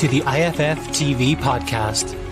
to 0.00 0.08
the 0.08 0.20
IFF 0.20 0.78
TV 0.96 1.36
podcast. 1.36 2.29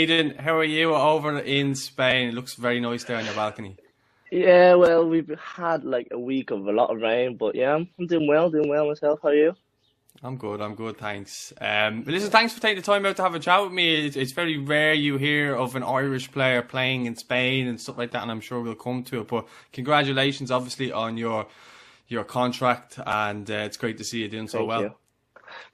Hayden, 0.00 0.34
how 0.38 0.56
are 0.56 0.64
you 0.64 0.94
over 0.94 1.40
in 1.40 1.74
Spain? 1.74 2.28
It 2.30 2.34
looks 2.34 2.54
very 2.54 2.80
nice 2.80 3.04
there 3.04 3.18
on 3.18 3.26
your 3.26 3.34
balcony. 3.34 3.76
Yeah, 4.30 4.72
well, 4.76 5.06
we've 5.06 5.38
had 5.38 5.84
like 5.84 6.08
a 6.10 6.18
week 6.18 6.50
of 6.50 6.66
a 6.66 6.72
lot 6.72 6.88
of 6.88 7.02
rain, 7.02 7.36
but 7.36 7.54
yeah, 7.54 7.74
I'm, 7.74 7.86
I'm 7.98 8.06
doing 8.06 8.26
well, 8.26 8.48
doing 8.48 8.70
well 8.70 8.88
myself. 8.88 9.20
How 9.22 9.28
are 9.28 9.34
you? 9.34 9.54
I'm 10.22 10.38
good, 10.38 10.62
I'm 10.62 10.74
good, 10.74 10.96
thanks. 10.96 11.52
Um, 11.60 12.00
but 12.00 12.14
listen, 12.14 12.30
thanks 12.30 12.54
for 12.54 12.62
taking 12.62 12.76
the 12.76 12.82
time 12.82 13.04
out 13.04 13.16
to 13.16 13.22
have 13.22 13.34
a 13.34 13.38
chat 13.38 13.62
with 13.62 13.72
me. 13.72 14.06
It's, 14.06 14.16
it's 14.16 14.32
very 14.32 14.56
rare 14.56 14.94
you 14.94 15.18
hear 15.18 15.54
of 15.54 15.76
an 15.76 15.82
Irish 15.82 16.32
player 16.32 16.62
playing 16.62 17.04
in 17.04 17.14
Spain 17.14 17.68
and 17.68 17.78
stuff 17.78 17.98
like 17.98 18.12
that, 18.12 18.22
and 18.22 18.30
I'm 18.30 18.40
sure 18.40 18.62
we'll 18.62 18.74
come 18.76 19.02
to 19.04 19.20
it. 19.20 19.28
But 19.28 19.48
congratulations, 19.74 20.50
obviously, 20.50 20.92
on 20.92 21.18
your 21.18 21.46
your 22.08 22.24
contract, 22.24 22.98
and 23.04 23.50
uh, 23.50 23.54
it's 23.54 23.76
great 23.76 23.98
to 23.98 24.04
see 24.04 24.22
you 24.22 24.28
doing 24.28 24.48
so 24.48 24.60
Thank 24.60 24.68
well. 24.68 24.80
you. 24.80 24.94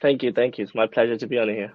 Thank 0.03 0.23
you, 0.25 0.33
thank 0.33 0.59
you. 0.59 0.65
It's 0.65 0.75
my 0.75 0.89
pleasure 0.89 1.17
to 1.17 1.27
be 1.29 1.39
on 1.39 1.48
here. 1.48 1.73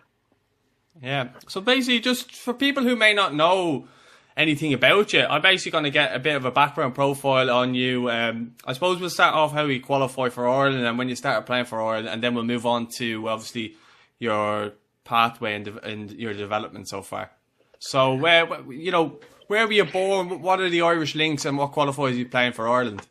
Yeah. 0.99 1.29
So 1.47 1.61
basically, 1.61 1.99
just 1.99 2.31
for 2.31 2.53
people 2.53 2.83
who 2.83 2.95
may 2.95 3.13
not 3.13 3.33
know 3.33 3.87
anything 4.35 4.73
about 4.73 5.13
you, 5.13 5.23
I'm 5.23 5.41
basically 5.41 5.71
going 5.71 5.83
to 5.85 5.91
get 5.91 6.15
a 6.15 6.19
bit 6.19 6.35
of 6.35 6.45
a 6.45 6.51
background 6.51 6.95
profile 6.95 7.49
on 7.49 7.75
you. 7.75 8.09
Um, 8.09 8.55
I 8.65 8.73
suppose 8.73 8.99
we'll 8.99 9.09
start 9.09 9.35
off 9.35 9.51
how 9.51 9.65
you 9.65 9.81
qualify 9.81 10.29
for 10.29 10.47
Ireland 10.47 10.85
and 10.85 10.97
when 10.97 11.09
you 11.09 11.15
started 11.15 11.45
playing 11.45 11.65
for 11.65 11.81
Ireland, 11.81 12.09
and 12.09 12.23
then 12.23 12.35
we'll 12.35 12.43
move 12.43 12.65
on 12.65 12.87
to 12.97 13.29
obviously 13.29 13.75
your 14.19 14.73
pathway 15.03 15.55
and, 15.55 15.65
de- 15.65 15.87
and 15.87 16.11
your 16.11 16.33
development 16.33 16.87
so 16.87 17.01
far. 17.01 17.31
So 17.79 18.13
where 18.13 18.47
you 18.71 18.91
know 18.91 19.19
where 19.47 19.65
were 19.65 19.73
you 19.73 19.85
born? 19.85 20.41
What 20.41 20.59
are 20.59 20.69
the 20.69 20.81
Irish 20.81 21.15
links, 21.15 21.45
and 21.45 21.57
what 21.57 21.71
qualifies 21.71 22.17
you 22.17 22.25
playing 22.25 22.53
for 22.53 22.69
Ireland? 22.69 23.01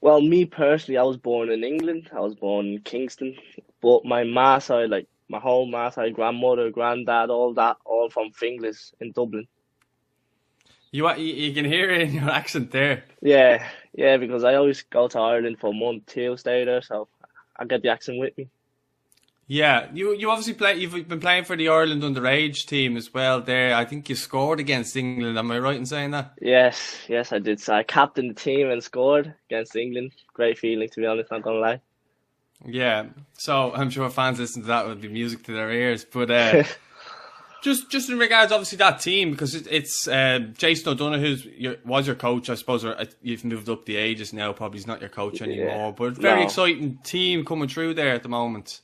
Well, 0.00 0.20
me 0.20 0.44
personally, 0.44 0.98
I 0.98 1.02
was 1.04 1.16
born 1.16 1.50
in 1.50 1.64
England. 1.64 2.10
I 2.12 2.20
was 2.20 2.34
born 2.34 2.66
in 2.66 2.80
Kingston, 2.80 3.36
but 3.80 4.04
my 4.04 4.24
ma 4.24 4.58
side, 4.58 4.90
like 4.90 5.06
my 5.32 5.40
whole 5.40 5.66
mother, 5.66 6.10
grandmother, 6.10 6.70
granddad, 6.70 7.30
all 7.30 7.54
that, 7.54 7.78
all 7.84 8.10
from 8.10 8.30
Finglas 8.30 8.92
in 9.00 9.12
Dublin. 9.12 9.48
You 10.92 11.10
you, 11.14 11.34
you 11.34 11.54
can 11.54 11.64
hear 11.64 11.90
it 11.90 12.02
in 12.02 12.12
your 12.12 12.30
accent 12.40 12.70
there. 12.70 13.04
Yeah, 13.22 13.66
yeah, 13.94 14.18
because 14.18 14.44
I 14.44 14.54
always 14.54 14.82
go 14.82 15.08
to 15.08 15.18
Ireland 15.18 15.58
for 15.58 15.70
a 15.70 15.72
month, 15.72 16.06
two, 16.06 16.36
stay 16.36 16.64
there, 16.66 16.82
so 16.82 17.08
I 17.56 17.64
get 17.64 17.82
the 17.82 17.88
accent 17.88 18.18
with 18.18 18.36
me. 18.36 18.48
Yeah, 19.48 19.88
you 19.92 20.14
you 20.14 20.30
obviously 20.30 20.54
play. 20.54 20.76
You've 20.76 21.08
been 21.08 21.20
playing 21.20 21.44
for 21.44 21.56
the 21.56 21.68
Ireland 21.68 22.02
underage 22.02 22.66
team 22.66 22.96
as 22.96 23.12
well. 23.12 23.40
There, 23.40 23.74
I 23.74 23.84
think 23.84 24.08
you 24.08 24.14
scored 24.14 24.60
against 24.60 24.96
England. 24.96 25.36
Am 25.38 25.50
I 25.50 25.58
right 25.58 25.76
in 25.76 25.86
saying 25.86 26.12
that? 26.12 26.34
Yes, 26.40 26.98
yes, 27.08 27.32
I 27.32 27.38
did. 27.38 27.58
So 27.60 27.74
I 27.74 27.82
captained 27.82 28.30
the 28.30 28.34
team 28.34 28.70
and 28.70 28.82
scored 28.82 29.34
against 29.50 29.76
England. 29.76 30.12
Great 30.32 30.58
feeling, 30.58 30.88
to 30.90 31.00
be 31.00 31.06
honest. 31.06 31.30
Not 31.30 31.42
gonna 31.42 31.58
lie. 31.58 31.80
Yeah. 32.66 33.06
So 33.34 33.72
I'm 33.74 33.90
sure 33.90 34.08
fans 34.10 34.38
listen 34.38 34.62
to 34.62 34.68
that 34.68 34.86
would 34.86 35.00
be 35.00 35.08
music 35.08 35.44
to 35.44 35.52
their 35.52 35.70
ears. 35.70 36.04
But 36.04 36.30
uh, 36.30 36.64
just 37.62 37.90
just 37.90 38.10
in 38.10 38.18
regards, 38.18 38.52
obviously 38.52 38.78
that 38.78 39.00
team 39.00 39.30
because 39.30 39.54
it, 39.54 39.66
it's 39.70 40.06
uh, 40.08 40.40
Jason 40.56 40.92
O'Donoghue's 40.92 41.44
your, 41.44 41.76
was 41.84 42.06
your 42.06 42.16
coach, 42.16 42.50
I 42.50 42.54
suppose. 42.54 42.84
Or 42.84 42.98
uh, 42.98 43.06
you've 43.22 43.44
moved 43.44 43.68
up 43.68 43.84
the 43.84 43.96
ages 43.96 44.32
now. 44.32 44.52
Probably 44.52 44.78
he's 44.78 44.86
not 44.86 45.00
your 45.00 45.10
coach 45.10 45.42
anymore. 45.42 45.66
Yeah. 45.88 45.90
But 45.96 46.14
very 46.14 46.40
No. 46.40 46.46
exciting 46.46 46.98
team 47.02 47.44
coming 47.44 47.68
through 47.68 47.94
there 47.94 48.14
at 48.14 48.22
the 48.22 48.28
moment. 48.28 48.80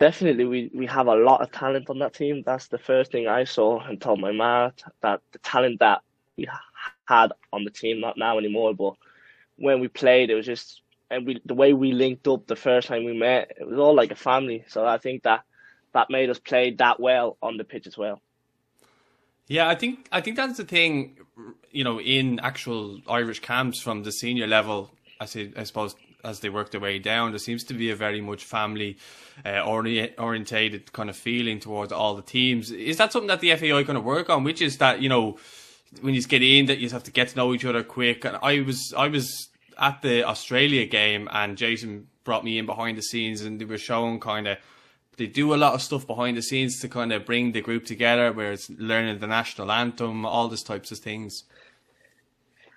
Definitely, 0.00 0.44
we, 0.44 0.70
we 0.74 0.86
have 0.86 1.06
a 1.06 1.14
lot 1.14 1.40
of 1.40 1.52
talent 1.52 1.88
on 1.88 2.00
that 2.00 2.14
team. 2.14 2.42
That's 2.44 2.66
the 2.66 2.78
first 2.78 3.12
thing 3.12 3.28
I 3.28 3.44
saw 3.44 3.80
and 3.80 4.00
told 4.00 4.20
my 4.20 4.32
ma 4.32 4.70
that 5.02 5.20
the 5.32 5.38
talent 5.38 5.78
that 5.80 6.02
we 6.36 6.48
had 7.06 7.32
on 7.52 7.64
the 7.64 7.70
team, 7.70 8.00
not 8.00 8.18
now 8.18 8.36
anymore, 8.36 8.74
but 8.74 8.94
when 9.56 9.78
we 9.78 9.86
played, 9.86 10.30
it 10.30 10.34
was 10.34 10.46
just 10.46 10.82
and 11.14 11.26
we 11.26 11.40
the 11.44 11.54
way 11.54 11.72
we 11.72 11.92
linked 11.92 12.26
up 12.28 12.46
the 12.46 12.56
first 12.56 12.88
time 12.88 13.04
we 13.04 13.16
met, 13.16 13.52
it 13.58 13.66
was 13.66 13.78
all 13.78 13.94
like 13.94 14.10
a 14.10 14.16
family. 14.16 14.64
So 14.68 14.86
I 14.86 14.98
think 14.98 15.22
that 15.22 15.44
that 15.92 16.10
made 16.10 16.28
us 16.30 16.38
play 16.38 16.72
that 16.72 17.00
well 17.00 17.36
on 17.40 17.56
the 17.56 17.64
pitch 17.64 17.86
as 17.86 17.96
well. 17.96 18.20
Yeah, 19.46 19.68
I 19.68 19.74
think 19.74 20.08
I 20.10 20.20
think 20.20 20.36
that's 20.36 20.56
the 20.56 20.64
thing. 20.64 21.18
You 21.70 21.84
know, 21.84 22.00
in 22.00 22.40
actual 22.40 23.00
Irish 23.08 23.40
camps 23.40 23.80
from 23.80 24.02
the 24.02 24.12
senior 24.12 24.46
level, 24.46 24.90
I 25.20 25.26
say, 25.26 25.52
I 25.56 25.64
suppose 25.64 25.96
as 26.22 26.40
they 26.40 26.48
work 26.48 26.70
their 26.70 26.80
way 26.80 26.98
down, 26.98 27.32
there 27.32 27.38
seems 27.38 27.64
to 27.64 27.74
be 27.74 27.90
a 27.90 27.96
very 27.96 28.20
much 28.20 28.44
family 28.44 28.96
uh, 29.44 29.60
ori- 29.60 30.16
orientated 30.16 30.92
kind 30.92 31.10
of 31.10 31.16
feeling 31.16 31.60
towards 31.60 31.92
all 31.92 32.14
the 32.14 32.22
teams. 32.22 32.70
Is 32.70 32.96
that 32.96 33.12
something 33.12 33.28
that 33.28 33.40
the 33.40 33.54
FAI 33.54 33.84
kind 33.84 33.98
of 33.98 34.04
work 34.04 34.30
on? 34.30 34.44
Which 34.44 34.62
is 34.62 34.78
that 34.78 35.02
you 35.02 35.08
know 35.08 35.36
when 36.00 36.14
you 36.14 36.22
get 36.22 36.42
in 36.42 36.66
that 36.66 36.78
you 36.78 36.88
have 36.90 37.04
to 37.04 37.10
get 37.10 37.28
to 37.28 37.36
know 37.36 37.52
each 37.54 37.64
other 37.64 37.82
quick. 37.82 38.24
And 38.24 38.38
I 38.42 38.60
was 38.62 38.94
I 38.96 39.08
was 39.08 39.48
at 39.78 40.02
the 40.02 40.24
Australia 40.24 40.86
game 40.86 41.28
and 41.32 41.56
Jason 41.56 42.08
brought 42.24 42.44
me 42.44 42.58
in 42.58 42.66
behind 42.66 42.96
the 42.98 43.02
scenes 43.02 43.42
and 43.42 43.60
they 43.60 43.64
were 43.64 43.78
showing 43.78 44.20
kind 44.20 44.48
of 44.48 44.58
they 45.16 45.26
do 45.26 45.54
a 45.54 45.56
lot 45.56 45.74
of 45.74 45.82
stuff 45.82 46.06
behind 46.06 46.36
the 46.36 46.42
scenes 46.42 46.80
to 46.80 46.88
kind 46.88 47.12
of 47.12 47.24
bring 47.24 47.52
the 47.52 47.60
group 47.60 47.86
together, 47.86 48.32
where 48.32 48.52
it's 48.52 48.68
learning 48.70 49.18
the 49.20 49.26
national 49.26 49.70
anthem, 49.70 50.26
all 50.26 50.48
these 50.48 50.62
types 50.62 50.90
of 50.90 50.98
things. 50.98 51.44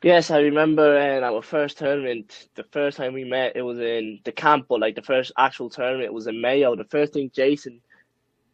Yes, 0.04 0.30
I 0.30 0.40
remember 0.42 0.98
in 0.98 1.24
our 1.24 1.42
first 1.42 1.80
tournament, 1.80 2.50
the 2.54 2.64
first 2.66 2.98
time 2.98 3.14
we 3.14 3.24
met, 3.24 3.56
it 3.56 3.64
was 3.64 3.80
in 3.80 4.20
the 4.24 4.32
camp, 4.32 4.68
but 4.70 4.80
like 4.80 4.96
the 4.96 5.02
first 5.02 5.32
actual 5.38 5.70
tournament 5.70 6.14
was 6.14 6.28
in 6.28 6.40
Mayo. 6.40 6.76
The 6.76 6.84
first 6.86 7.14
thing 7.14 7.32
Jason 7.34 7.82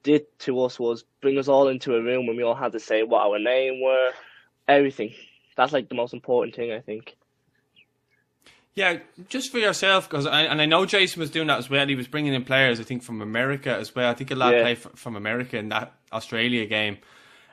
did 0.03 0.25
to 0.39 0.61
us 0.61 0.79
was 0.79 1.03
bring 1.21 1.37
us 1.37 1.49
all 1.49 1.67
into 1.67 1.95
a 1.95 2.01
room 2.01 2.27
and 2.29 2.37
we 2.37 2.43
all 2.43 2.55
had 2.55 2.71
to 2.71 2.79
say 2.79 3.03
what 3.03 3.25
our 3.25 3.39
name 3.39 3.81
were, 3.81 4.11
everything. 4.67 5.13
That's 5.57 5.73
like 5.73 5.89
the 5.89 5.95
most 5.95 6.13
important 6.13 6.55
thing, 6.55 6.71
I 6.71 6.79
think. 6.79 7.15
Yeah, 8.75 8.97
just 9.29 9.51
for 9.51 9.59
yourself, 9.59 10.09
because 10.09 10.25
and 10.25 10.59
I 10.61 10.65
know 10.65 10.85
Jason 10.85 11.19
was 11.19 11.29
doing 11.29 11.47
that 11.47 11.59
as 11.59 11.69
well. 11.69 11.85
He 11.87 11.93
was 11.95 12.07
bringing 12.07 12.33
in 12.33 12.43
players, 12.43 12.79
I 12.79 12.83
think, 12.83 13.03
from 13.03 13.21
America 13.21 13.69
as 13.75 13.93
well. 13.93 14.09
I 14.09 14.15
think 14.15 14.31
a 14.31 14.35
lot 14.35 14.53
Yeah. 14.53 14.61
played 14.63 14.77
f- 14.77 14.87
from 14.95 15.15
America 15.15 15.57
in 15.57 15.69
that 15.69 15.93
Australia 16.11 16.65
game. 16.65 16.97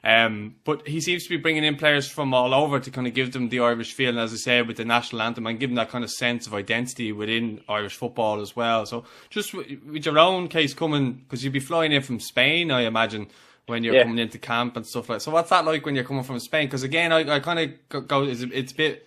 Um, 0.03 0.55
but 0.65 0.89
he 0.89 0.99
seems 0.99 1.25
to 1.25 1.29
be 1.29 1.37
bringing 1.37 1.63
in 1.63 1.77
players 1.77 2.09
from 2.09 2.33
all 2.33 2.55
over 2.55 2.81
to 2.81 2.91
kind 2.91 3.07
of 3.07 3.13
give 3.13 3.33
them 3.33 3.51
the 3.51 3.61
Irish 3.61 3.93
feel, 3.93 4.09
and 4.09 4.19
as 4.19 4.33
I 4.33 4.37
said, 4.37 4.67
with 4.67 4.79
the 4.79 4.85
national 4.87 5.21
anthem, 5.21 5.47
and 5.47 5.61
give 5.61 5.69
them 5.69 5.75
that 5.77 5.91
kind 5.91 6.05
of 6.05 6.11
sense 6.11 6.47
of 6.47 6.55
identity 6.55 7.13
within 7.13 7.61
Irish 7.69 7.97
football 7.97 8.41
as 8.41 8.57
well. 8.57 8.87
So, 8.87 9.05
just 9.29 9.53
with, 9.53 9.67
with 9.85 10.07
your 10.07 10.19
own 10.19 10.49
case 10.49 10.73
coming, 10.73 11.13
because 11.13 11.45
you'd 11.45 11.53
be 11.53 11.61
flying 11.61 11.93
in 11.93 12.01
from 12.01 12.19
Spain, 12.19 12.71
I 12.71 12.83
imagine, 12.87 13.27
when 13.67 13.85
you're 13.85 13.95
Yeah. 13.95 14.05
coming 14.05 14.19
into 14.19 14.39
camp 14.39 14.75
and 14.75 14.87
stuff 14.87 15.11
like. 15.11 15.21
So, 15.21 15.33
what's 15.33 15.51
that 15.51 15.67
like 15.67 15.85
when 15.85 15.95
you're 15.95 16.05
coming 16.05 16.23
from 16.23 16.41
Spain? 16.41 16.67
Because 16.67 16.83
again, 16.83 17.13
I, 17.13 17.35
I 17.35 17.41
kind 17.41 17.59
of 17.91 18.07
go, 18.09 18.23
it's, 18.23 18.41
it's 18.41 18.73
a 18.73 18.75
bit 18.75 19.07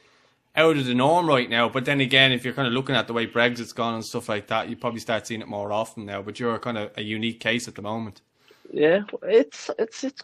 out 0.56 0.78
of 0.78 0.86
the 0.86 0.94
norm 0.94 1.28
right 1.28 1.50
now. 1.50 1.70
But 1.70 1.86
then 1.86 2.00
again, 2.00 2.32
if 2.32 2.46
you're 2.46 2.54
kind 2.54 2.68
of 2.68 2.74
looking 2.74 2.96
at 2.96 3.08
the 3.08 3.14
way 3.14 3.26
Brexit's 3.26 3.74
gone 3.74 3.96
and 3.96 4.06
stuff 4.06 4.30
like 4.30 4.48
that, 4.48 4.70
you 4.70 4.76
probably 4.76 5.00
start 5.00 5.28
seeing 5.28 5.42
it 5.42 5.48
more 5.48 5.72
often 5.72 6.06
now. 6.06 6.22
But 6.22 6.40
you're 6.40 6.58
kind 6.60 6.78
of 6.78 6.92
a 6.98 7.02
unique 7.02 7.40
case 7.40 7.68
at 7.68 7.76
the 7.76 7.82
moment. 7.82 8.22
Yeah, 8.72 9.02
it's 9.24 9.70
it's 9.78 10.04
it's 10.04 10.24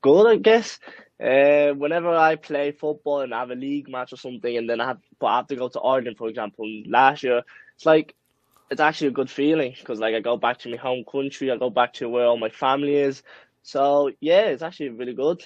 good, 0.00 0.26
I 0.26 0.36
guess. 0.36 0.78
Uh, 1.22 1.72
whenever 1.74 2.10
I 2.10 2.36
play 2.36 2.72
football 2.72 3.20
and 3.20 3.32
I 3.32 3.40
have 3.40 3.50
a 3.50 3.54
league 3.54 3.88
match 3.88 4.12
or 4.12 4.16
something, 4.16 4.56
and 4.56 4.68
then 4.68 4.80
I 4.80 4.86
have 4.86 4.98
but 5.18 5.26
I 5.26 5.36
have 5.36 5.46
to 5.48 5.56
go 5.56 5.68
to 5.68 5.80
Ireland, 5.80 6.16
for 6.18 6.28
example, 6.28 6.66
last 6.86 7.22
year, 7.22 7.42
it's 7.74 7.86
like 7.86 8.14
it's 8.70 8.80
actually 8.80 9.08
a 9.08 9.12
good 9.12 9.30
feeling 9.30 9.74
because 9.78 10.00
like 10.00 10.14
I 10.14 10.20
go 10.20 10.36
back 10.36 10.58
to 10.60 10.70
my 10.70 10.76
home 10.76 11.04
country, 11.10 11.50
I 11.50 11.56
go 11.56 11.70
back 11.70 11.92
to 11.94 12.08
where 12.08 12.26
all 12.26 12.38
my 12.38 12.48
family 12.48 12.96
is. 12.96 13.22
So 13.62 14.10
yeah, 14.20 14.46
it's 14.46 14.62
actually 14.62 14.90
really 14.90 15.14
good. 15.14 15.44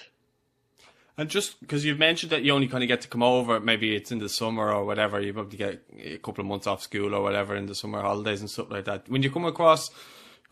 And 1.17 1.29
just 1.29 1.59
because 1.59 1.83
you've 1.83 1.97
mentioned 1.97 2.31
that 2.31 2.43
you 2.43 2.51
only 2.53 2.67
kind 2.67 2.83
of 2.83 2.87
get 2.87 3.01
to 3.01 3.07
come 3.07 3.23
over, 3.23 3.59
maybe 3.59 3.95
it's 3.95 4.11
in 4.11 4.19
the 4.19 4.29
summer 4.29 4.71
or 4.71 4.85
whatever, 4.85 5.19
you 5.19 5.33
probably 5.33 5.57
get 5.57 5.81
a 5.99 6.17
couple 6.17 6.41
of 6.41 6.47
months 6.47 6.67
off 6.67 6.83
school 6.83 7.15
or 7.15 7.23
whatever 7.23 7.55
in 7.55 7.65
the 7.65 7.73
summer 7.73 8.01
holidays 8.01 8.39
and 8.39 8.49
stuff 8.49 8.69
like 8.69 8.85
that. 8.85 9.09
When 9.09 9.23
you 9.23 9.31
come 9.31 9.45
across, 9.45 9.89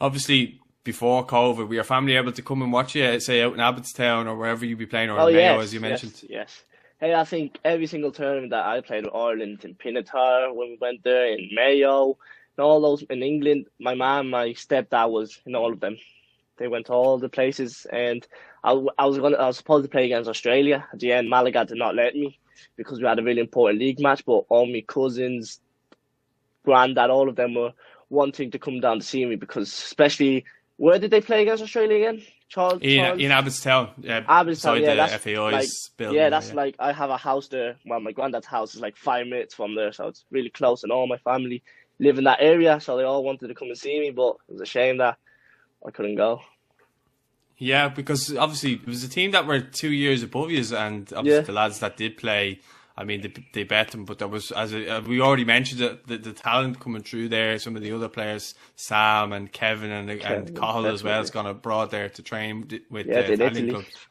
obviously 0.02 0.60
before 0.84 1.26
COVID, 1.26 1.68
were 1.68 1.74
your 1.76 1.84
family 1.84 2.16
able 2.16 2.32
to 2.32 2.42
come 2.42 2.64
and 2.64 2.74
watch 2.74 2.96
you, 2.96 3.20
say 3.20 3.44
out 3.44 3.54
in 3.54 3.60
Abbottstown 3.60 4.26
or 4.26 4.36
wherever 4.36 4.66
you'd 4.66 4.80
be 4.80 4.88
playing 4.88 5.12
or 5.12 5.20
Oh 5.20 5.28
in 5.28 5.36
Mayo, 5.36 5.56
yes, 5.56 5.64
as 5.66 5.74
you 5.74 5.80
mentioned? 5.80 6.24
yes. 6.30 6.64
Hey, 7.00 7.14
I 7.14 7.26
think 7.26 7.60
every 7.64 7.88
single 7.88 8.12
tournament 8.12 8.52
that 8.52 8.66
I 8.66 8.82
played 8.82 9.06
with 9.06 9.14
Ireland 9.14 9.66
in 9.66 9.76
Pinatar 9.76 10.54
when 10.56 10.70
we 10.70 10.78
went 10.82 11.04
there 11.04 11.28
in 11.28 11.50
Mayo 11.54 12.18
and 12.58 12.64
all 12.64 12.82
those 12.82 13.04
in 13.04 13.22
England, 13.22 13.68
my 13.80 13.94
mum, 13.94 14.32
my 14.32 14.50
stepdad 14.50 15.12
was 15.12 15.40
in 15.46 15.56
all 15.56 15.74
of 15.74 15.80
them. 15.80 15.98
They 16.58 16.68
went 16.68 16.88
to 16.88 16.94
all 16.94 17.18
the 17.18 17.30
places, 17.30 17.86
and 17.92 18.26
I, 18.64 18.72
I 18.98 19.06
was 19.06 19.18
gonna 19.18 19.38
I 19.38 19.48
was 19.48 19.58
supposed 19.58 19.84
to 19.84 19.90
play 19.90 20.06
against 20.06 20.30
Australia. 20.30 20.88
At 20.92 21.00
the 21.00 21.12
end, 21.12 21.30
Malaga 21.30 21.66
did 21.66 21.78
not 21.78 21.96
let 21.96 22.16
me 22.16 22.40
because 22.78 23.00
we 23.00 23.08
had 23.08 23.20
a 23.20 23.24
really 23.24 23.42
important 23.42 23.80
league 23.80 24.00
match. 24.00 24.26
But 24.26 24.46
all 24.50 24.66
my 24.66 24.84
cousins, 24.88 25.60
granddad, 26.64 27.10
all 27.10 27.30
of 27.30 27.36
them 27.36 27.56
were 27.56 27.74
wanting 28.10 28.52
to 28.52 28.60
come 28.60 28.80
down 28.80 29.00
to 29.00 29.06
see 29.06 29.26
me 29.26 29.36
because, 29.36 29.68
especially, 29.68 30.46
where 30.78 31.00
did 31.00 31.12
they 31.12 31.22
play 31.22 31.42
against 31.42 31.64
Australia 31.64 31.98
again? 31.98 32.24
Charles, 32.48 32.80
in 32.82 33.00
Charles, 33.00 33.20
in 33.20 33.32
Abbottstown, 33.32 33.90
yeah, 34.00 34.22
Abbottstown, 34.22 34.82
yeah, 34.82 34.96
that's 34.96 35.16
FAI's 35.16 35.52
like, 35.52 35.70
building. 35.98 36.18
yeah, 36.18 36.30
that's 36.30 36.54
like 36.54 36.76
I 36.80 36.92
have 36.92 37.10
a 37.10 37.18
house 37.18 37.48
there. 37.48 37.78
Well, 37.86 38.00
my 38.00 38.12
granddad's 38.12 38.46
house 38.46 38.76
is 38.76 38.82
like 38.82 38.96
five 38.96 39.26
minutes 39.26 39.56
from 39.56 39.74
there, 39.76 39.92
so 39.92 40.08
it's 40.08 40.26
really 40.30 40.52
close, 40.52 40.84
and 40.84 40.92
all 40.92 41.08
my 41.08 41.18
family 41.18 41.64
live 42.00 42.18
in 42.18 42.26
that 42.26 42.40
area, 42.42 42.80
so 42.80 42.98
they 42.98 43.04
all 43.04 43.24
wanted 43.24 43.48
to 43.48 43.56
come 43.56 43.70
and 43.70 43.78
see 43.78 44.00
me, 44.00 44.12
but 44.12 44.36
it 44.48 44.54
was 44.54 44.62
a 44.62 44.66
shame 44.66 44.98
that 44.98 45.18
I 45.86 45.92
couldn't 45.92 46.16
go. 46.16 46.42
Yeah, 47.58 47.88
because 47.88 48.36
obviously 48.36 48.74
it 48.74 48.86
was 48.86 49.04
a 49.04 49.10
team 49.10 49.32
that 49.32 49.48
were 49.48 49.62
two 49.62 49.92
years 49.92 50.24
above 50.24 50.52
you, 50.52 50.60
and 50.76 51.12
obviously 51.14 51.32
Yeah. 51.32 51.42
the 51.42 51.54
lads 51.54 51.80
that 51.80 51.96
did 51.96 52.18
play, 52.18 52.60
I 52.98 53.06
mean, 53.06 53.22
they, 53.22 53.34
they 53.54 53.64
bet 53.64 53.92
them, 53.92 54.04
but 54.04 54.20
there 54.20 54.28
was, 54.28 54.52
as 54.52 54.74
a, 54.74 54.98
uh, 54.98 55.02
we 55.02 55.22
already 55.22 55.46
mentioned, 55.46 55.82
it, 55.82 56.08
the, 56.08 56.18
the 56.18 56.34
talent 56.34 56.80
coming 56.80 57.04
through 57.04 57.30
there. 57.30 57.58
Some 57.60 57.76
of 57.76 57.82
the 57.82 57.92
other 57.94 58.10
players, 58.10 58.56
Sam 58.76 59.32
and 59.32 59.52
Kevin 59.52 59.92
and, 59.92 60.10
and 60.10 60.56
Cahill 60.56 60.88
as 60.88 61.04
well, 61.04 61.20
has 61.20 61.30
gone 61.30 61.46
abroad 61.46 61.92
there 61.92 62.10
to 62.10 62.22
train 62.22 62.68
with 62.90 63.08
Yeah, 63.08 63.22
did 63.22 63.40
Italian 63.40 63.70
clubs. 63.70 64.08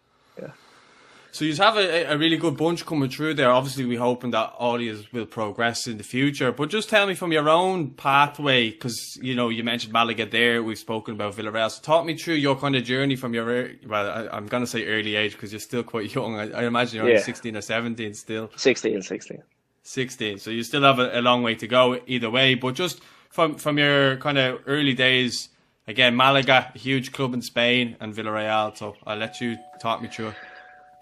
So 1.34 1.44
you 1.44 1.52
have 1.56 1.76
a, 1.76 2.12
a 2.12 2.16
really 2.16 2.36
good 2.36 2.56
bunch 2.56 2.86
coming 2.86 3.10
through 3.10 3.34
there. 3.34 3.50
Obviously, 3.50 3.84
we're 3.84 3.98
hoping 3.98 4.30
that 4.30 4.54
all 4.56 4.78
these 4.78 5.12
will 5.12 5.26
progress 5.26 5.88
in 5.88 5.96
the 5.98 6.04
future. 6.04 6.52
But 6.52 6.70
just 6.70 6.88
tell 6.88 7.08
me 7.08 7.16
from 7.16 7.32
your 7.32 7.48
own 7.48 7.90
pathway, 7.90 8.70
because 8.70 9.18
you 9.20 9.34
know 9.34 9.48
you 9.48 9.64
mentioned 9.64 9.92
Malaga 9.92 10.26
there. 10.26 10.62
We've 10.62 10.78
spoken 10.78 11.14
about 11.14 11.34
Villarreal. 11.34 11.72
So 11.72 11.82
talk 11.82 12.06
me 12.06 12.16
through 12.16 12.34
your 12.34 12.54
kind 12.54 12.76
of 12.76 12.84
journey 12.84 13.16
from 13.16 13.34
your 13.34 13.68
well, 13.84 14.08
I, 14.08 14.28
I'm 14.36 14.46
going 14.46 14.62
to 14.62 14.66
say 14.68 14.86
early 14.86 15.16
age 15.16 15.32
because 15.32 15.52
you're 15.52 15.58
still 15.58 15.82
quite 15.82 16.14
young. 16.14 16.38
I, 16.38 16.52
I 16.52 16.64
imagine 16.66 16.98
you're 16.98 17.04
only 17.04 17.16
Yeah. 17.16 17.22
16 17.24 17.56
or 17.56 17.62
17 17.62 18.14
still. 18.14 18.52
16, 18.54 19.02
16. 19.02 19.42
16. 19.82 20.38
So 20.38 20.50
you 20.50 20.62
still 20.62 20.82
have 20.82 21.00
a, 21.00 21.18
a 21.18 21.20
long 21.20 21.42
way 21.42 21.56
to 21.56 21.66
go 21.66 21.98
either 22.06 22.30
way. 22.30 22.54
But 22.54 22.76
just 22.76 23.00
from 23.30 23.56
from 23.56 23.76
your 23.76 24.18
kind 24.18 24.38
of 24.38 24.60
early 24.68 24.94
days, 24.94 25.48
again, 25.88 26.14
Malaga, 26.14 26.70
a 26.72 26.78
huge 26.78 27.10
club 27.10 27.34
in 27.34 27.42
Spain, 27.42 27.96
and 27.98 28.14
Villarreal. 28.14 28.76
So 28.76 28.94
I'll 29.04 29.16
let 29.16 29.40
you 29.40 29.56
talk 29.80 30.00
me 30.00 30.06
through. 30.06 30.32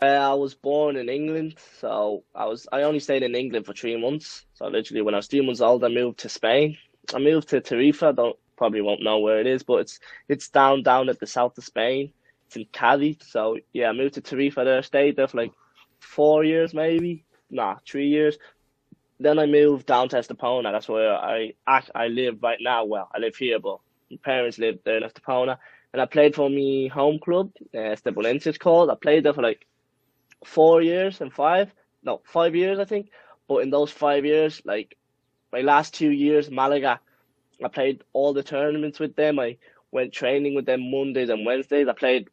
Uh, 0.02 0.06
I 0.06 0.34
was 0.34 0.54
born 0.54 0.96
in 0.96 1.08
England, 1.08 1.54
so 1.78 2.24
I 2.34 2.46
was 2.46 2.66
I 2.72 2.82
only 2.82 2.98
stayed 2.98 3.22
in 3.22 3.36
England 3.36 3.66
for 3.66 3.72
three 3.72 3.96
months. 3.96 4.46
So 4.54 4.66
literally, 4.66 5.02
when 5.02 5.14
I 5.14 5.18
was 5.18 5.28
three 5.28 5.46
months 5.46 5.60
old, 5.60 5.84
I 5.84 5.88
moved 5.88 6.18
to 6.20 6.28
Spain. 6.28 6.76
I 7.14 7.20
moved 7.20 7.50
to 7.50 7.60
Tarifa. 7.60 8.16
Don't 8.16 8.36
probably 8.56 8.80
won't 8.80 9.04
know 9.04 9.20
where 9.20 9.40
it 9.40 9.46
is, 9.46 9.62
but 9.62 9.76
it's 9.76 10.00
it's 10.28 10.48
down 10.48 10.82
down 10.82 11.08
at 11.08 11.20
the 11.20 11.26
south 11.28 11.56
of 11.56 11.64
Spain. 11.64 12.12
It's 12.48 12.56
in 12.56 12.66
Cadiz. 12.72 13.18
So 13.20 13.58
yeah, 13.72 13.90
I 13.90 13.92
moved 13.92 14.14
to 14.14 14.22
Tarifa 14.22 14.64
there. 14.64 14.82
Stayed 14.82 15.14
there 15.16 15.28
for 15.28 15.36
like 15.36 15.52
four 16.00 16.42
years, 16.42 16.74
maybe. 16.74 17.24
Nah, 17.50 17.76
three 17.86 18.08
years. 18.08 18.38
Then 19.20 19.38
I 19.38 19.46
moved 19.46 19.86
down 19.86 20.08
to 20.08 20.16
Estepona. 20.16 20.72
That's 20.72 20.88
where 20.88 21.14
I 21.14 21.52
act, 21.68 21.92
I 21.94 22.08
live 22.08 22.42
right 22.42 22.58
now. 22.60 22.84
Well, 22.84 23.08
I 23.14 23.18
live 23.18 23.36
here, 23.36 23.60
but 23.60 23.78
my 24.10 24.18
parents 24.24 24.58
live 24.58 24.80
there 24.84 24.96
in 24.96 25.04
Estepona. 25.04 25.58
And 25.92 26.02
I 26.02 26.06
played 26.06 26.34
for 26.34 26.50
me 26.50 26.88
home 26.88 27.20
club, 27.20 27.52
uh, 27.74 27.78
Esteponense 27.78 28.48
it's 28.48 28.58
called. 28.58 28.90
I 28.90 28.96
played 28.96 29.24
there 29.24 29.34
for 29.34 29.42
like 29.42 29.66
four 30.44 30.82
years 30.82 31.20
and 31.20 31.32
five, 31.32 31.72
no, 32.02 32.20
five 32.24 32.54
years 32.54 32.78
I 32.78 32.84
think. 32.84 33.10
But 33.48 33.58
in 33.58 33.70
those 33.70 33.90
five 33.90 34.24
years, 34.24 34.62
like 34.64 34.96
my 35.52 35.60
last 35.60 35.94
two 35.94 36.10
years, 36.10 36.50
Malaga, 36.50 37.00
I 37.62 37.68
played 37.68 38.02
all 38.12 38.32
the 38.32 38.42
tournaments 38.42 38.98
with 38.98 39.14
them. 39.16 39.38
I 39.38 39.58
went 39.90 40.12
training 40.12 40.54
with 40.54 40.66
them 40.66 40.90
Mondays 40.90 41.28
and 41.28 41.44
Wednesdays. 41.44 41.88
I 41.88 41.92
played, 41.92 42.28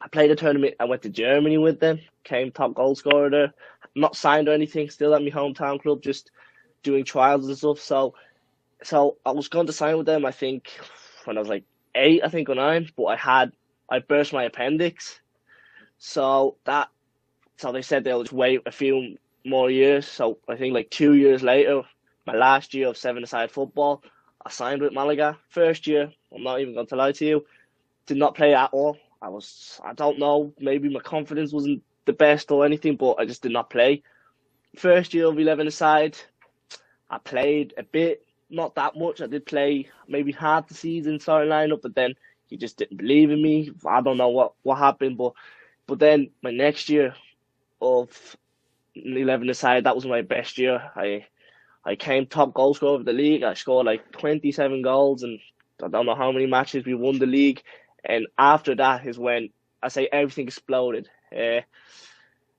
I 0.00 0.08
played 0.08 0.30
a 0.30 0.36
tournament. 0.36 0.74
I 0.80 0.84
went 0.84 1.02
to 1.02 1.08
Germany 1.08 1.58
with 1.58 1.80
them. 1.80 2.00
Came 2.24 2.50
top 2.50 2.74
goal 2.74 2.94
scorer 2.94 3.30
there. 3.30 3.54
Not 3.94 4.16
signed 4.16 4.48
or 4.48 4.52
anything. 4.52 4.90
Still 4.90 5.14
at 5.14 5.22
my 5.22 5.30
hometown 5.30 5.80
club, 5.80 6.02
just 6.02 6.30
doing 6.82 7.04
trials 7.04 7.46
and 7.46 7.56
stuff. 7.56 7.78
So, 7.78 8.14
so 8.82 9.16
I 9.24 9.30
was 9.30 9.48
going 9.48 9.66
to 9.66 9.72
sign 9.72 9.96
with 9.96 10.06
them. 10.06 10.24
I 10.24 10.32
think 10.32 10.70
when 11.24 11.36
I 11.36 11.40
was 11.40 11.48
like 11.48 11.64
eight, 11.94 12.22
I 12.24 12.28
think 12.28 12.48
or 12.48 12.54
nine. 12.54 12.88
But 12.96 13.04
I 13.04 13.16
had 13.16 13.52
I 13.88 14.00
burst 14.00 14.32
my 14.32 14.44
appendix, 14.44 15.20
so 15.98 16.56
that 16.64 16.88
so 17.62 17.70
they 17.70 17.82
said 17.82 18.02
they'll 18.02 18.24
just 18.24 18.32
wait 18.32 18.60
a 18.66 18.72
few 18.72 19.16
more 19.46 19.70
years. 19.70 20.08
So 20.08 20.38
I 20.48 20.56
think 20.56 20.74
like 20.74 20.90
two 20.90 21.14
years 21.14 21.44
later, 21.44 21.82
my 22.26 22.34
last 22.34 22.74
year 22.74 22.88
of 22.88 22.96
seven-a-side 22.96 23.52
football, 23.52 24.02
I 24.44 24.50
signed 24.50 24.82
with 24.82 24.92
Malaga. 24.92 25.38
First 25.48 25.86
year, 25.86 26.12
I'm 26.34 26.42
not 26.42 26.60
even 26.60 26.74
going 26.74 26.88
to 26.88 26.96
lie 26.96 27.12
to 27.12 27.24
you, 27.24 27.46
did 28.06 28.16
not 28.16 28.34
play 28.34 28.52
at 28.52 28.70
all. 28.72 28.98
I 29.22 29.28
was, 29.28 29.80
I 29.84 29.92
don't 29.94 30.18
know, 30.18 30.52
maybe 30.58 30.88
my 30.88 30.98
confidence 30.98 31.52
wasn't 31.52 31.84
the 32.04 32.12
best 32.12 32.50
or 32.50 32.66
anything, 32.66 32.96
but 32.96 33.20
I 33.20 33.26
just 33.26 33.42
did 33.42 33.52
not 33.52 33.70
play. 33.70 34.02
First 34.76 35.14
year 35.14 35.26
of 35.28 35.36
11-a-side, 35.36 36.16
I 37.10 37.18
played 37.18 37.74
a 37.78 37.84
bit, 37.84 38.26
not 38.50 38.74
that 38.74 38.96
much. 38.96 39.20
I 39.22 39.28
did 39.28 39.46
play 39.46 39.88
maybe 40.08 40.32
half 40.32 40.66
the 40.66 40.74
season 40.74 41.20
starting 41.20 41.52
lineup, 41.52 41.82
but 41.82 41.94
then 41.94 42.14
he 42.48 42.56
just 42.56 42.76
didn't 42.76 42.96
believe 42.96 43.30
in 43.30 43.40
me. 43.40 43.70
I 43.86 44.00
don't 44.00 44.16
know 44.18 44.30
what, 44.30 44.54
what 44.64 44.78
happened, 44.78 45.16
but 45.16 45.34
but 45.86 45.98
then 45.98 46.30
my 46.42 46.50
next 46.50 46.88
year 46.88 47.14
of 47.82 48.36
11 48.94 49.50
aside, 49.50 49.84
that 49.84 49.96
was 49.96 50.06
my 50.06 50.22
best 50.22 50.58
year. 50.58 50.90
I 50.96 51.26
I 51.84 51.96
came 51.96 52.26
top 52.26 52.54
goal 52.54 52.74
scorer 52.74 52.96
of 52.96 53.04
the 53.04 53.12
league. 53.12 53.42
I 53.42 53.54
scored 53.54 53.86
like 53.86 54.12
27 54.12 54.82
goals 54.82 55.24
and 55.24 55.40
I 55.82 55.88
don't 55.88 56.06
know 56.06 56.14
how 56.14 56.32
many 56.32 56.46
matches 56.46 56.84
we 56.86 56.94
won 56.94 57.18
the 57.18 57.26
league. 57.26 57.62
And 58.04 58.26
after 58.38 58.74
that 58.76 59.06
is 59.06 59.18
when 59.18 59.50
I 59.82 59.88
say 59.88 60.08
everything 60.12 60.46
exploded. 60.46 61.08
Uh, 61.36 61.62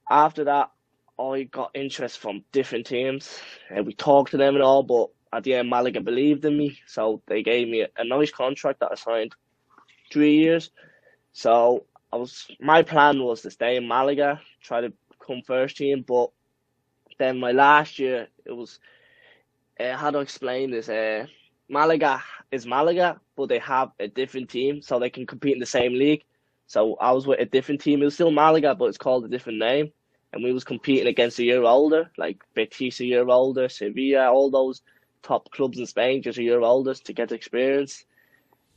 after 0.09 0.45
that, 0.45 0.71
I 1.19 1.43
got 1.43 1.71
interest 1.73 2.19
from 2.19 2.43
different 2.51 2.87
teams 2.87 3.39
and 3.69 3.85
we 3.85 3.93
talked 3.93 4.31
to 4.31 4.37
them 4.37 4.55
and 4.55 4.63
all, 4.63 4.83
but 4.83 5.09
at 5.33 5.43
the 5.43 5.55
end, 5.55 5.69
Malaga 5.69 6.01
believed 6.01 6.45
in 6.45 6.57
me. 6.57 6.79
So 6.87 7.21
they 7.27 7.43
gave 7.43 7.67
me 7.69 7.81
a, 7.81 7.89
a 7.97 8.05
nice 8.05 8.31
contract 8.31 8.81
that 8.81 8.91
I 8.91 8.95
signed 8.95 9.35
three 10.11 10.37
years. 10.37 10.71
So 11.33 11.85
I 12.11 12.17
was 12.17 12.47
my 12.59 12.83
plan 12.83 13.23
was 13.23 13.41
to 13.41 13.51
stay 13.51 13.77
in 13.77 13.87
Malaga, 13.87 14.41
try 14.61 14.81
to 14.81 14.93
come 15.25 15.41
first 15.45 15.77
team, 15.77 16.03
but 16.07 16.31
then 17.19 17.39
my 17.39 17.51
last 17.51 17.99
year 17.99 18.27
it 18.45 18.51
was 18.51 18.79
uh, 19.79 19.95
how 19.95 20.11
to 20.11 20.19
explain 20.19 20.71
this. 20.71 20.89
Uh, 20.89 21.25
Malaga 21.69 22.21
is 22.51 22.65
Malaga, 22.65 23.19
but 23.35 23.49
they 23.49 23.59
have 23.59 23.91
a 23.99 24.07
different 24.07 24.49
team, 24.49 24.81
so 24.81 24.99
they 24.99 25.09
can 25.09 25.25
compete 25.25 25.53
in 25.53 25.59
the 25.59 25.65
same 25.65 25.93
league. 25.93 26.23
So 26.67 26.95
I 26.95 27.11
was 27.11 27.27
with 27.27 27.39
a 27.39 27.45
different 27.45 27.81
team. 27.81 28.01
It 28.01 28.05
was 28.05 28.13
still 28.13 28.31
Malaga, 28.31 28.75
but 28.75 28.85
it's 28.85 28.97
called 28.97 29.25
a 29.25 29.29
different 29.29 29.59
name. 29.59 29.91
And 30.31 30.43
we 30.43 30.51
was 30.51 30.63
competing 30.63 31.07
against 31.07 31.39
a 31.39 31.43
year 31.43 31.63
older, 31.63 32.09
like 32.17 32.41
Betis 32.55 32.99
a 32.99 33.05
year 33.05 33.27
older, 33.27 33.69
Sevilla, 33.69 34.31
all 34.31 34.49
those 34.49 34.81
top 35.21 35.49
clubs 35.51 35.77
in 35.77 35.85
Spain, 35.85 36.23
just 36.23 36.39
a 36.39 36.43
year 36.43 36.61
older 36.61 36.93
to 36.93 37.13
get 37.13 37.31
experience. 37.31 38.05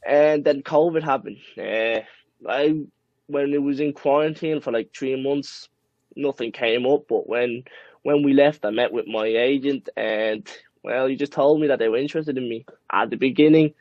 And 0.06 0.44
then 0.44 0.62
COVID 0.62 1.02
happened. 1.02 1.38
Uh, 1.58 2.00
I 2.48 2.84
when 3.28 3.52
it 3.52 3.62
was 3.62 3.80
in 3.80 3.92
quarantine 3.92 4.60
for 4.60 4.72
like 4.72 4.90
three 4.94 5.20
months, 5.20 5.68
nothing 6.16 6.52
came 6.52 6.86
up. 6.86 7.06
But 7.08 7.28
when 7.28 7.64
when 8.02 8.22
we 8.22 8.32
left, 8.34 8.64
I 8.64 8.70
met 8.70 8.92
with 8.92 9.06
my 9.06 9.26
agent, 9.26 9.88
and 9.96 10.48
well, 10.82 11.06
he 11.06 11.16
just 11.16 11.32
told 11.32 11.60
me 11.60 11.68
that 11.68 11.78
they 11.78 11.88
were 11.88 11.98
interested 11.98 12.38
in 12.38 12.48
me. 12.48 12.64
At 12.90 13.10
the 13.10 13.16
beginning, 13.16 13.74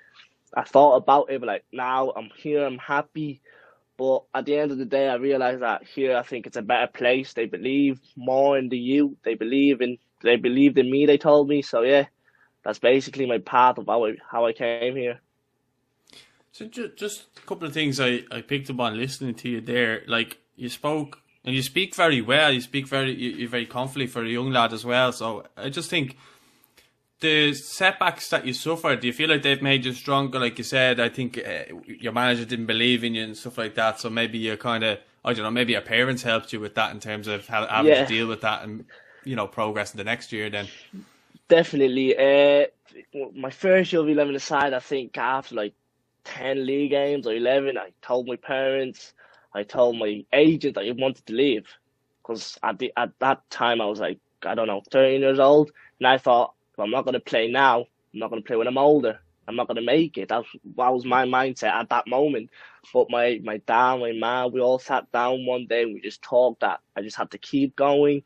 I 0.53 0.63
thought 0.63 0.95
about 0.95 1.29
it, 1.29 1.39
but 1.39 1.47
like 1.47 1.65
now 1.71 2.11
I'm 2.15 2.29
here, 2.37 2.65
I'm 2.65 2.77
happy. 2.77 3.41
But 3.97 4.23
at 4.33 4.45
the 4.45 4.57
end 4.57 4.71
of 4.71 4.77
the 4.77 4.85
day, 4.85 5.07
I 5.07 5.15
realized 5.15 5.61
that 5.61 5.85
here, 5.85 6.17
I 6.17 6.23
think 6.23 6.47
it's 6.47 6.57
a 6.57 6.61
better 6.61 6.91
place. 6.91 7.33
They 7.33 7.45
believe 7.45 8.01
more 8.17 8.57
in 8.57 8.67
the 8.69 8.77
youth. 8.77 9.17
They 9.23 9.35
believe 9.35 9.81
in 9.81 9.97
they 10.21 10.35
believed 10.35 10.77
in 10.77 10.89
me. 10.89 11.05
They 11.05 11.17
told 11.17 11.47
me 11.47 11.61
so. 11.61 11.81
Yeah, 11.81 12.05
that's 12.63 12.79
basically 12.79 13.25
my 13.25 13.37
path 13.37 13.77
of 13.77 13.85
how 13.87 14.05
I 14.05 14.15
how 14.29 14.45
I 14.45 14.53
came 14.53 14.95
here. 14.95 15.21
So 16.51 16.65
just, 16.65 16.95
just 16.95 17.25
a 17.37 17.41
couple 17.41 17.67
of 17.67 17.73
things 17.73 17.99
I, 17.99 18.23
I 18.31 18.39
picked 18.39 18.69
up 18.69 18.79
on 18.79 18.97
listening 18.97 19.35
to 19.35 19.49
you 19.49 19.61
there. 19.61 20.03
Like 20.07 20.37
you 20.55 20.69
spoke 20.69 21.19
and 21.45 21.55
you 21.55 21.61
speak 21.61 21.95
very 21.95 22.21
well. 22.21 22.51
You 22.51 22.61
speak 22.61 22.87
very 22.87 23.13
you, 23.13 23.29
you're 23.31 23.49
very 23.49 23.65
confidently 23.65 24.07
for 24.07 24.23
a 24.23 24.27
young 24.29 24.51
lad 24.51 24.73
as 24.73 24.83
well. 24.85 25.11
So 25.11 25.45
I 25.55 25.69
just 25.69 25.89
think 25.89 26.17
the 27.21 27.53
setbacks 27.53 28.29
that 28.29 28.45
you 28.45 28.53
suffered, 28.53 28.99
do 28.99 29.07
you 29.07 29.13
feel 29.13 29.29
like 29.29 29.41
they've 29.41 29.61
made 29.61 29.85
you 29.85 29.93
stronger? 29.93 30.39
Like 30.39 30.57
you 30.57 30.63
said, 30.63 30.99
I 30.99 31.09
think 31.09 31.37
uh, 31.37 31.63
your 31.87 32.11
manager 32.11 32.45
didn't 32.45 32.65
believe 32.65 33.03
in 33.03 33.15
you 33.15 33.23
and 33.23 33.37
stuff 33.37 33.57
like 33.57 33.75
that. 33.75 33.99
So 33.99 34.09
maybe 34.09 34.37
you're 34.37 34.57
kind 34.57 34.83
of 34.83 34.99
I 35.23 35.33
don't 35.33 35.43
know. 35.43 35.51
Maybe 35.51 35.71
your 35.73 35.81
parents 35.81 36.21
helped 36.23 36.53
you 36.53 36.59
with 36.59 36.75
that 36.75 36.91
in 36.93 36.99
terms 36.99 37.27
of 37.27 37.47
how 37.47 37.65
having 37.67 37.91
Yeah. 37.91 38.05
to 38.05 38.07
deal 38.13 38.27
with 38.27 38.41
that 38.41 38.63
and 38.63 38.85
you 39.23 39.35
know 39.35 39.47
progress 39.47 39.93
in 39.93 39.97
the 39.97 40.03
next 40.03 40.31
year. 40.31 40.49
Then 40.49 40.67
Definitely. 41.47 42.15
Uh, 42.17 42.65
my 43.35 43.49
first 43.51 43.91
year 43.93 44.01
of 44.01 44.09
11 44.09 44.35
aside, 44.35 44.73
I 44.73 44.79
think 44.79 45.17
after 45.17 45.55
like 45.55 45.73
10 46.23 46.65
league 46.65 46.91
games 46.91 47.27
or 47.27 47.33
11, 47.33 47.77
I 47.77 47.91
told 48.01 48.27
my 48.27 48.35
parents, 48.35 49.13
I 49.55 49.63
told 49.63 49.97
my 49.97 50.23
agent 50.33 50.75
that 50.75 50.85
I 50.85 50.91
wanted 50.91 51.25
to 51.27 51.33
leave. 51.33 51.67
Because 52.21 52.57
at, 52.63 52.79
the, 52.79 52.91
at 52.97 53.11
that 53.19 53.49
time, 53.49 53.81
I 53.81 53.85
was 53.85 53.99
like, 53.99 54.19
I 54.43 54.55
don't 54.55 54.67
know, 54.67 54.81
13 54.91 55.21
years 55.21 55.39
old. 55.39 55.71
And 55.99 56.07
I 56.07 56.17
thought, 56.17 56.53
I'm 56.77 56.91
not 56.91 57.05
going 57.05 57.13
to 57.13 57.19
play 57.19 57.49
now, 57.49 57.81
I'm 57.81 58.19
not 58.19 58.29
going 58.29 58.41
to 58.41 58.47
play 58.47 58.57
when 58.57 58.67
I'm 58.67 58.77
older. 58.77 59.19
I'm 59.47 59.55
not 59.55 59.67
going 59.67 59.75
to 59.75 59.83
make 59.83 60.17
it. 60.17 60.29
That, 60.29 60.43
that 60.75 60.93
was 60.93 61.05
my 61.05 61.25
mindset 61.25 61.69
at 61.71 61.89
that 61.89 62.07
moment. 62.07 62.49
But 62.91 63.11
my, 63.11 63.39
my 63.43 63.57
dad, 63.57 63.99
my 63.99 64.11
mom, 64.11 64.51
we 64.51 64.59
all 64.59 64.79
sat 64.79 65.11
down 65.11 65.45
one 65.45 65.67
day 65.67 65.83
and 65.83 65.93
we 65.93 66.01
just 66.01 66.21
talked 66.23 66.61
that 66.61 66.79
I 66.95 67.01
just 67.01 67.15
had 67.15 67.31
to 67.31 67.37
keep 67.37 67.75
going. 67.75 68.23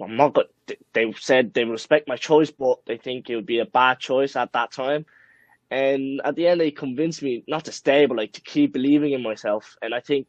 I'm 0.00 0.16
not 0.16 0.34
good. 0.34 0.46
They 0.94 1.12
said 1.20 1.52
they 1.52 1.64
respect 1.64 2.08
my 2.08 2.16
choice, 2.16 2.50
but 2.50 2.78
they 2.86 2.96
think 2.96 3.28
it 3.28 3.36
would 3.36 3.46
be 3.46 3.60
a 3.60 3.66
bad 3.66 3.98
choice 4.00 4.34
at 4.34 4.52
that 4.54 4.72
time. 4.72 5.04
And 5.70 6.20
at 6.24 6.36
the 6.36 6.46
end, 6.46 6.60
they 6.60 6.70
convinced 6.70 7.22
me 7.22 7.44
not 7.46 7.66
to 7.66 7.72
stay, 7.72 8.06
but 8.06 8.16
like 8.16 8.32
to 8.32 8.40
keep 8.40 8.72
believing 8.72 9.12
in 9.12 9.22
myself. 9.22 9.76
And 9.82 9.94
I 9.94 10.00
think 10.00 10.26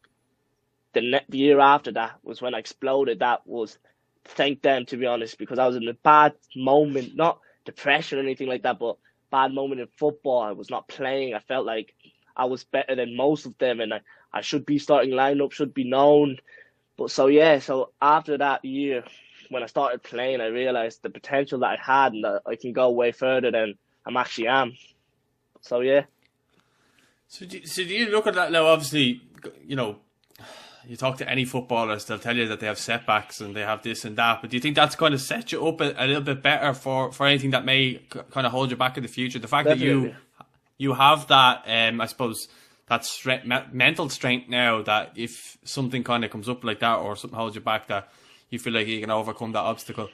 the 0.97 1.11
ne- 1.11 1.25
the 1.29 1.37
year 1.37 1.59
after 1.59 1.91
that 1.91 2.15
was 2.23 2.41
when 2.41 2.55
I 2.55 2.59
exploded. 2.59 3.19
That 3.19 3.45
was 3.45 3.77
thank 4.25 4.61
them 4.61 4.85
to 4.87 4.97
be 4.97 5.05
honest, 5.05 5.37
because 5.37 5.59
I 5.59 5.67
was 5.67 5.75
in 5.75 5.87
a 5.87 5.93
bad 5.93 6.33
moment, 6.55 7.15
not 7.15 7.39
depression 7.65 8.17
or 8.17 8.23
anything 8.23 8.47
like 8.47 8.63
that, 8.63 8.79
but 8.79 8.97
bad 9.31 9.53
moment 9.53 9.81
in 9.81 9.87
football. 9.95 10.41
I 10.41 10.51
was 10.51 10.69
not 10.69 10.87
playing. 10.87 11.33
I 11.33 11.39
felt 11.39 11.65
like 11.65 11.93
I 12.35 12.45
was 12.45 12.63
better 12.63 12.95
than 12.95 13.15
most 13.15 13.45
of 13.45 13.57
them, 13.57 13.79
and 13.79 13.93
I, 13.93 14.01
I 14.33 14.41
should 14.41 14.65
be 14.65 14.79
starting 14.79 15.11
lineup, 15.11 15.51
should 15.51 15.73
be 15.73 15.83
known. 15.83 16.37
But 16.97 17.11
so 17.11 17.27
yeah, 17.27 17.59
so 17.59 17.91
after 18.01 18.37
that 18.39 18.65
year, 18.65 19.03
when 19.49 19.63
I 19.63 19.67
started 19.67 20.01
playing, 20.01 20.41
I 20.41 20.47
realized 20.47 21.03
the 21.03 21.11
potential 21.11 21.59
that 21.59 21.77
I 21.77 21.77
had 21.79 22.13
and 22.13 22.23
that 22.23 22.41
I 22.45 22.55
can 22.55 22.73
go 22.73 22.89
way 22.89 23.11
further 23.11 23.51
than 23.51 23.75
I'm 24.05 24.17
actually 24.17 24.47
am. 24.47 24.73
So 25.61 25.81
yeah. 25.81 26.03
So 27.27 27.45
do, 27.45 27.65
so 27.65 27.83
do 27.83 27.93
you 27.93 28.09
look 28.09 28.25
at 28.25 28.33
that 28.33 28.51
now? 28.51 28.65
Obviously, 28.65 29.21
you 29.65 29.75
know, 29.75 29.99
you 30.87 30.95
talk 30.95 31.17
to 31.17 31.29
any 31.29 31.45
footballers, 31.45 32.05
they'll 32.05 32.19
tell 32.19 32.35
you 32.35 32.47
that 32.47 32.59
they 32.59 32.67
have 32.67 32.77
setbacks 32.77 33.41
and 33.41 33.55
they 33.55 33.61
have 33.61 33.83
this 33.83 34.05
and 34.05 34.15
that. 34.17 34.41
But 34.41 34.49
do 34.49 34.57
you 34.57 34.61
think 34.61 34.75
that's 34.75 34.95
going 34.95 35.11
to 35.11 35.19
set 35.19 35.51
you 35.51 35.67
up 35.67 35.81
a, 35.81 35.93
a 35.97 36.07
little 36.07 36.21
bit 36.21 36.41
better 36.41 36.73
for, 36.73 37.11
for 37.11 37.27
anything 37.27 37.51
that 37.51 37.65
may 37.65 38.01
kind 38.09 38.45
of 38.45 38.51
hold 38.51 38.71
you 38.71 38.77
back 38.77 38.97
in 38.97 39.03
the 39.03 39.09
future? 39.09 39.39
The 39.39 39.47
fact 39.47 39.67
Definitely. 39.67 39.99
that 39.99 40.07
you 40.07 40.15
you 40.77 40.93
have 40.93 41.27
that, 41.27 41.63
um, 41.65 41.99
I 41.99 42.05
suppose, 42.05 42.47
that 42.87 43.03
strength, 43.03 43.45
mental 43.73 44.09
strength 44.09 44.47
now 44.47 44.81
that 44.83 45.11
if 45.15 45.57
something 45.63 46.03
kind 46.03 46.23
of 46.23 46.31
comes 46.31 46.47
up 46.47 46.63
like 46.63 46.79
that 46.79 46.97
or 46.97 47.15
something 47.15 47.37
holds 47.37 47.55
you 47.55 47.61
back, 47.61 47.87
that 47.87 48.09
you 48.49 48.59
feel 48.59 48.73
like 48.73 48.87
you 48.87 49.01
can 49.01 49.11
overcome 49.11 49.51
that 49.53 49.59
obstacle. 49.59 50.09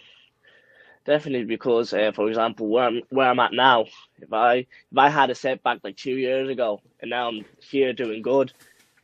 Definitely, 1.06 1.46
because 1.46 1.94
uh, 1.94 2.13
for 2.15 2.30
example, 2.30 2.68
where 2.70 2.86
I'm 2.86 3.01
where 3.10 3.30
I'm 3.30 3.39
at 3.39 3.51
now, 3.51 3.86
if 4.22 4.32
I 4.32 4.56
if 4.56 4.98
I 4.98 5.10
had 5.10 5.30
a 5.30 5.36
setback 5.36 5.80
like 5.84 5.98
two 5.98 6.15
years 6.15 6.50
ago, 6.50 6.82
and 7.01 7.10
now 7.10 7.27
I'm 7.27 7.44
here 7.60 7.92
doing 7.92 8.22
good, 8.22 8.53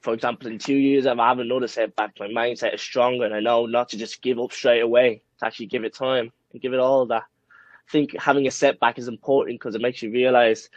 for 0.01 0.13
example, 0.13 0.47
in 0.47 0.59
two 0.59 0.75
years, 0.75 1.05
if 1.05 1.19
I 1.19 1.27
have 1.27 1.39
another 1.39 1.67
setback, 1.67 2.13
my 2.19 2.27
mindset 2.27 2.73
is 2.73 2.81
stronger 2.81 3.25
and 3.25 3.33
I 3.33 3.41
know 3.41 3.65
not 3.65 3.89
to 3.89 3.97
just 3.97 4.21
give 4.21 4.39
up 4.39 4.53
straight 4.53 4.81
away, 4.81 5.21
to 5.39 5.45
actually 5.45 5.65
give 5.67 5.83
it 5.83 5.93
time 5.93 6.31
and 6.51 6.61
give 6.61 6.73
it 6.73 6.79
all 6.79 7.05
that. 7.07 7.23
I 7.23 7.91
think 7.91 8.15
having 8.17 8.47
a 8.47 8.51
setback 8.51 8.97
is 8.97 9.07
important 9.07 9.59
because 9.59 9.75
it 9.75 9.81
makes 9.81 10.01
you 10.01 10.11
realize 10.11 10.69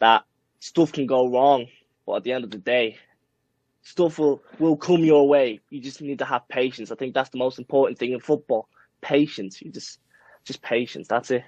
that 0.00 0.24
stuff 0.60 0.92
can 0.92 1.06
go 1.06 1.30
wrong, 1.30 1.66
but 2.04 2.16
at 2.16 2.24
the 2.24 2.32
end 2.32 2.44
of 2.44 2.50
the 2.50 2.58
day, 2.58 2.98
stuff 3.82 4.18
will, 4.18 4.42
will 4.58 4.76
come 4.76 5.02
your 5.02 5.26
way. 5.26 5.60
You 5.70 5.80
just 5.80 6.02
need 6.02 6.18
to 6.18 6.24
have 6.24 6.46
patience. 6.48 6.92
I 6.92 6.96
think 6.96 7.14
that's 7.14 7.30
the 7.30 7.38
most 7.38 7.58
important 7.58 7.98
thing 7.98 8.12
in 8.12 8.20
football. 8.20 8.68
Patience. 9.00 9.62
You 9.62 9.70
just, 9.70 9.98
just 10.44 10.60
patience. 10.60 11.08
That's 11.08 11.30
it. 11.30 11.44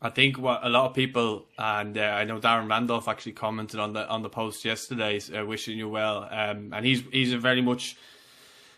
I 0.00 0.10
think 0.10 0.38
what 0.38 0.64
a 0.64 0.68
lot 0.68 0.86
of 0.86 0.94
people, 0.94 1.46
and 1.58 1.98
uh, 1.98 2.02
I 2.02 2.24
know 2.24 2.38
Darren 2.38 2.70
Randolph 2.70 3.08
actually 3.08 3.32
commented 3.32 3.80
on 3.80 3.94
the 3.94 4.08
on 4.08 4.22
the 4.22 4.28
post 4.28 4.64
yesterday, 4.64 5.20
uh, 5.36 5.44
wishing 5.44 5.76
you 5.76 5.88
well. 5.88 6.28
Um, 6.30 6.72
and 6.72 6.86
he's 6.86 7.02
he's 7.10 7.32
very 7.32 7.62
much 7.62 7.96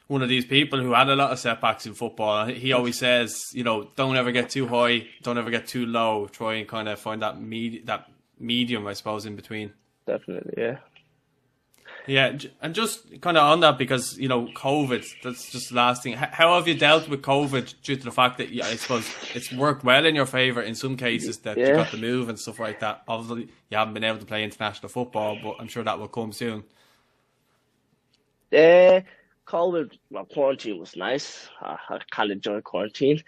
one 0.07 0.23
of 0.23 0.29
these 0.29 0.47
people 0.47 0.81
who 0.81 0.93
had 0.93 1.09
a 1.09 1.15
lot 1.17 1.31
of 1.31 1.39
setbacks 1.39 1.85
in 1.87 1.95
football. 1.95 2.47
He 2.47 2.73
always 2.73 2.99
says, 2.99 3.39
you 3.53 3.63
know, 3.63 3.89
don't 3.97 4.17
ever 4.17 4.33
get 4.33 4.51
too 4.51 4.67
high, 4.67 5.07
don't 5.23 5.39
ever 5.39 5.51
get 5.51 5.67
too 5.67 5.85
low. 5.85 6.27
Try 6.27 6.55
and 6.55 6.67
kind 6.67 6.89
of 6.89 6.99
find 6.99 7.21
that 7.23 7.41
med- 7.41 7.83
that 7.85 8.11
medium, 8.39 8.87
I 8.87 8.95
suppose, 8.95 9.27
in 9.27 9.37
between. 9.37 9.75
Definitely, 10.07 10.55
yeah. 10.57 10.79
Yeah, 12.11 12.37
and 12.61 12.75
just 12.75 13.21
kind 13.21 13.37
of 13.37 13.45
on 13.45 13.61
that 13.61 13.79
because 13.79 14.19
you 14.19 14.27
know 14.27 14.47
COVID, 14.47 15.07
that's 15.23 15.49
just 15.53 15.69
the 15.69 15.77
last 15.77 16.03
thing. 16.03 16.15
How 16.15 16.57
have 16.57 16.67
you 16.67 16.75
dealt 16.75 17.09
with 17.09 17.23
COVID 17.23 17.73
due 17.83 17.95
to 17.95 18.03
the 18.03 18.11
fact 18.11 18.39
that 18.39 18.51
yeah, 18.51 18.67
I 18.67 18.75
suppose 18.75 19.09
it's 19.33 19.53
worked 19.53 19.85
well 19.85 20.05
in 20.05 20.17
your 20.17 20.27
favour 20.27 20.61
in 20.61 20.75
some 20.75 20.97
cases 20.97 21.39
that 21.39 21.57
yeah. 21.57 21.69
you 21.69 21.75
got 21.75 21.93
the 21.93 21.99
move 21.99 22.29
and 22.29 22.37
stuff 22.37 22.59
like 22.59 22.81
that. 22.81 23.05
Obviously, 23.07 23.53
you 23.69 23.77
haven't 23.79 23.95
been 23.95 24.03
able 24.03 24.19
to 24.19 24.27
play 24.27 24.43
international 24.43 24.89
football, 24.89 25.39
but 25.41 25.59
I'm 25.61 25.69
sure 25.69 25.85
that 25.85 26.01
will 26.01 26.09
come 26.09 26.33
soon. 26.33 26.65
Yeah, 28.51 29.03
COVID, 29.47 29.97
well, 30.11 30.25
quarantine 30.25 30.81
was 30.81 30.97
nice. 30.97 31.49
I, 31.61 31.77
I 31.91 32.01
kind 32.11 32.33
of 32.33 32.39
enjoyed 32.39 32.65
quarantine, 32.65 33.23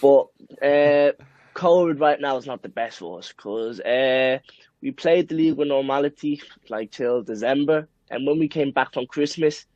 but 0.00 0.28
uh, 0.62 1.10
COVID 1.56 2.00
right 2.00 2.20
now 2.20 2.36
is 2.36 2.46
not 2.46 2.62
the 2.62 2.68
best 2.68 3.00
for 3.00 3.18
us 3.18 3.32
because 3.32 3.80
uh, 3.80 4.38
we 4.80 4.92
played 4.92 5.30
the 5.30 5.34
league 5.34 5.56
with 5.56 5.66
normality 5.66 6.40
like 6.68 6.92
till 6.92 7.24
December 7.24 7.88
and 8.10 8.26
when 8.26 8.38
we 8.38 8.48
came 8.48 8.72
back 8.72 8.92
from 8.92 9.06
Christmas, 9.06 9.66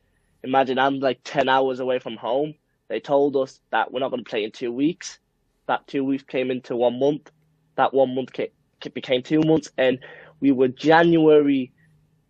imagine 0.43 0.77
I'm 0.77 0.99
like 0.99 1.21
10 1.23 1.47
hours 1.47 1.79
away 1.79 1.99
from 1.99 2.17
home. 2.17 2.53
They 2.89 2.99
told 2.99 3.35
us 3.37 3.61
that 3.71 3.91
we're 3.91 4.01
not 4.01 4.09
going 4.09 4.23
to 4.23 4.29
play 4.29 4.43
in 4.43 4.51
two 4.51 4.71
weeks. 4.71 5.19
That 5.67 5.87
two 5.87 6.03
weeks 6.03 6.23
came 6.23 6.51
into 6.51 6.75
one 6.75 6.99
month. 6.99 7.31
That 7.77 7.93
one 7.93 8.13
month 8.13 8.33
came, 8.33 8.49
became 8.93 9.23
two 9.23 9.41
months. 9.41 9.71
And 9.77 9.99
we 10.41 10.51
were 10.51 10.67
January, 10.67 11.71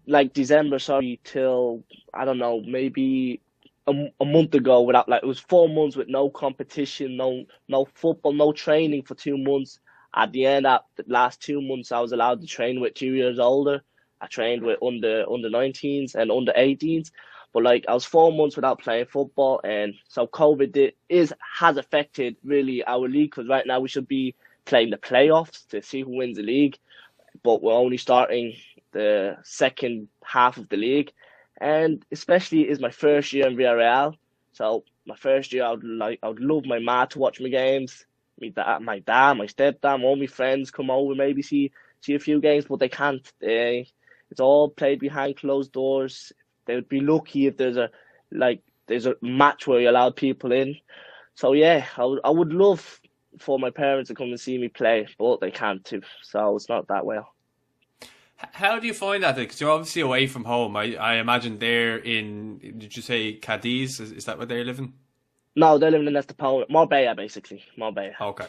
like 0.07 0.33
December, 0.33 0.79
sorry, 0.79 1.19
till, 1.23 1.83
I 2.13 2.23
don't 2.23 2.37
know, 2.37 2.61
maybe 2.61 3.41
a, 3.87 3.93
a 4.21 4.25
month 4.25 4.53
ago 4.53 4.81
without 4.83 5.09
like, 5.09 5.23
it 5.23 5.27
was 5.27 5.39
four 5.39 5.67
months 5.67 5.95
with 5.95 6.07
no 6.07 6.29
competition, 6.29 7.17
no, 7.17 7.43
no 7.67 7.85
football, 7.95 8.31
no 8.31 8.53
training 8.53 9.03
for 9.03 9.15
two 9.15 9.37
months. 9.37 9.79
At 10.15 10.31
the 10.31 10.45
end, 10.45 10.65
of 10.65 10.81
the 10.95 11.03
last 11.07 11.41
two 11.41 11.61
months, 11.61 11.91
I 11.91 11.99
was 11.99 12.13
allowed 12.13 12.39
to 12.41 12.47
train 12.47 12.79
with 12.79 12.93
two 12.93 13.13
years 13.13 13.39
older 13.39 13.81
I 14.21 14.27
trained 14.27 14.63
with 14.63 14.81
under 14.81 15.25
under 15.29 15.49
19s 15.49 16.15
and 16.15 16.31
under 16.31 16.53
18s, 16.53 17.11
but 17.53 17.63
like 17.63 17.85
I 17.87 17.93
was 17.93 18.05
four 18.05 18.31
months 18.31 18.55
without 18.55 18.81
playing 18.81 19.05
football, 19.05 19.61
and 19.63 19.93
so 20.07 20.27
COVID 20.27 20.71
did, 20.71 20.93
is 21.09 21.33
has 21.59 21.77
affected 21.77 22.35
really 22.43 22.83
our 22.85 23.07
league 23.07 23.31
because 23.31 23.47
right 23.47 23.65
now 23.65 23.79
we 23.79 23.89
should 23.89 24.07
be 24.07 24.35
playing 24.65 24.89
the 24.89 24.97
playoffs 24.97 25.67
to 25.67 25.81
see 25.81 26.01
who 26.01 26.17
wins 26.17 26.37
the 26.37 26.43
league, 26.43 26.77
but 27.43 27.61
we're 27.61 27.73
only 27.73 27.97
starting 27.97 28.55
the 28.91 29.37
second 29.43 30.07
half 30.23 30.57
of 30.57 30.69
the 30.69 30.77
league, 30.77 31.11
and 31.59 32.05
especially 32.11 32.61
is 32.69 32.79
my 32.79 32.91
first 32.91 33.33
year 33.33 33.47
in 33.47 33.55
Villarreal, 33.55 34.15
so 34.53 34.83
my 35.05 35.15
first 35.15 35.53
year 35.53 35.65
I 35.65 35.71
would 35.71 35.83
like 35.83 36.19
I 36.23 36.29
would 36.29 36.39
love 36.39 36.65
my 36.65 36.79
ma 36.79 37.05
to 37.05 37.19
watch 37.19 37.39
my 37.41 37.49
games, 37.49 38.05
me 38.39 38.49
dad, 38.49 38.79
my 38.79 38.99
dad, 38.99 39.33
my 39.33 39.45
stepdad, 39.45 40.03
all 40.03 40.15
my 40.15 40.27
friends 40.27 40.71
come 40.71 40.89
over 40.89 41.13
maybe 41.15 41.41
see 41.41 41.71
see 42.01 42.15
a 42.15 42.19
few 42.19 42.39
games, 42.39 42.65
but 42.65 42.79
they 42.79 42.89
can't. 42.89 43.31
They 43.39 43.87
it's 44.35 44.41
all 44.41 44.67
played 44.67 44.99
behind 44.99 45.37
closed 45.37 45.71
doors. 45.71 46.33
They 46.65 46.75
would 46.75 46.89
be 46.89 46.99
lucky 46.99 47.47
if 47.47 47.55
there's 47.55 47.77
a 47.77 47.89
like 48.31 48.61
there's 48.85 49.05
a 49.05 49.15
match 49.21 49.65
where 49.65 49.79
you 49.79 49.89
allow 49.89 50.09
people 50.09 50.51
in. 50.51 50.75
So 51.35 51.53
yeah, 51.53 51.85
I 51.95 52.03
would 52.03 52.19
I 52.25 52.31
would 52.31 52.51
love 52.51 52.99
for 53.39 53.57
my 53.57 53.69
parents 53.69 54.09
to 54.09 54.13
come 54.13 54.27
and 54.27 54.39
see 54.39 54.57
me 54.57 54.67
play, 54.67 55.07
but 55.17 55.39
they 55.39 55.51
can't 55.51 55.85
too. 55.85 56.01
So 56.21 56.57
it's 56.57 56.67
not 56.67 56.89
that 56.89 57.05
well. 57.05 57.33
How 58.35 58.77
do 58.77 58.87
you 58.87 58.93
find 58.93 59.23
that? 59.23 59.37
Because 59.37 59.61
you're 59.61 59.71
obviously 59.71 60.01
away 60.01 60.27
from 60.27 60.43
home. 60.43 60.75
I, 60.75 60.95
I 60.95 61.13
imagine 61.15 61.57
they're 61.57 61.97
in. 61.99 62.57
Did 62.77 62.93
you 62.93 63.01
say 63.01 63.35
Cadiz? 63.35 64.01
Is, 64.01 64.11
is 64.11 64.25
that 64.25 64.37
where 64.37 64.47
they're 64.47 64.65
living? 64.65 64.95
No, 65.55 65.77
they're 65.77 65.91
living 65.91 66.07
in 66.07 66.13
Estepona, 66.15 66.69
Marbella, 66.69 67.15
basically. 67.15 67.63
Marbella. 67.77 68.15
Okay. 68.19 68.47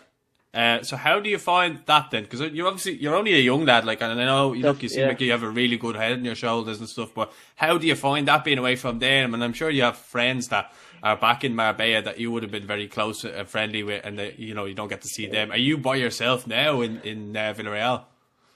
Uh, 0.57 0.83
so 0.83 0.97
how 0.97 1.21
do 1.21 1.29
you 1.29 1.37
find 1.37 1.81
that 1.85 2.11
then? 2.11 2.23
Because 2.23 2.41
you're 2.53 2.67
obviously 2.67 2.97
you're 2.97 3.15
only 3.15 3.35
a 3.35 3.41
young 3.41 3.67
lad, 3.67 3.85
like, 3.85 4.01
and 4.01 4.19
I 4.19 4.25
know 4.25 4.55
you 4.55 4.63
look, 4.63 4.83
you 4.83 4.89
seem 4.89 5.01
yeah. 5.01 5.09
like 5.09 5.21
you 5.21 5.31
have 5.33 5.43
a 5.43 5.51
really 5.51 5.77
good 5.77 5.97
head 5.97 6.15
on 6.15 6.25
your 6.25 6.35
shoulders 6.35 6.79
and 6.79 6.89
stuff. 6.89 7.13
But 7.15 7.31
how 7.57 7.77
do 7.77 7.87
you 7.87 7.95
find 7.95 8.27
that 8.27 8.43
being 8.43 8.57
away 8.57 8.77
from 8.77 8.99
them? 8.99 9.35
And 9.35 9.45
I'm 9.45 9.53
sure 9.53 9.69
you 9.69 9.83
have 9.83 9.99
friends 9.99 10.49
that 10.49 10.73
are 11.03 11.15
back 11.15 11.45
in 11.45 11.55
Marbella 11.55 12.01
that 12.01 12.19
you 12.19 12.31
would 12.31 12.43
have 12.43 12.51
been 12.51 12.67
very 12.67 12.89
close 12.89 13.23
and 13.23 13.47
friendly 13.47 13.83
with, 13.83 14.01
and 14.03 14.19
that 14.19 14.39
you 14.39 14.55
know 14.55 14.65
you 14.65 14.75
don't 14.75 14.89
get 14.89 15.03
to 15.03 15.09
see 15.09 15.27
them. 15.27 15.51
Are 15.51 15.59
you 15.59 15.77
by 15.77 15.97
yourself 15.97 16.47
now 16.47 16.81
in 16.81 17.03
in 17.03 17.37
uh, 17.37 17.53
Villarreal? 17.55 18.05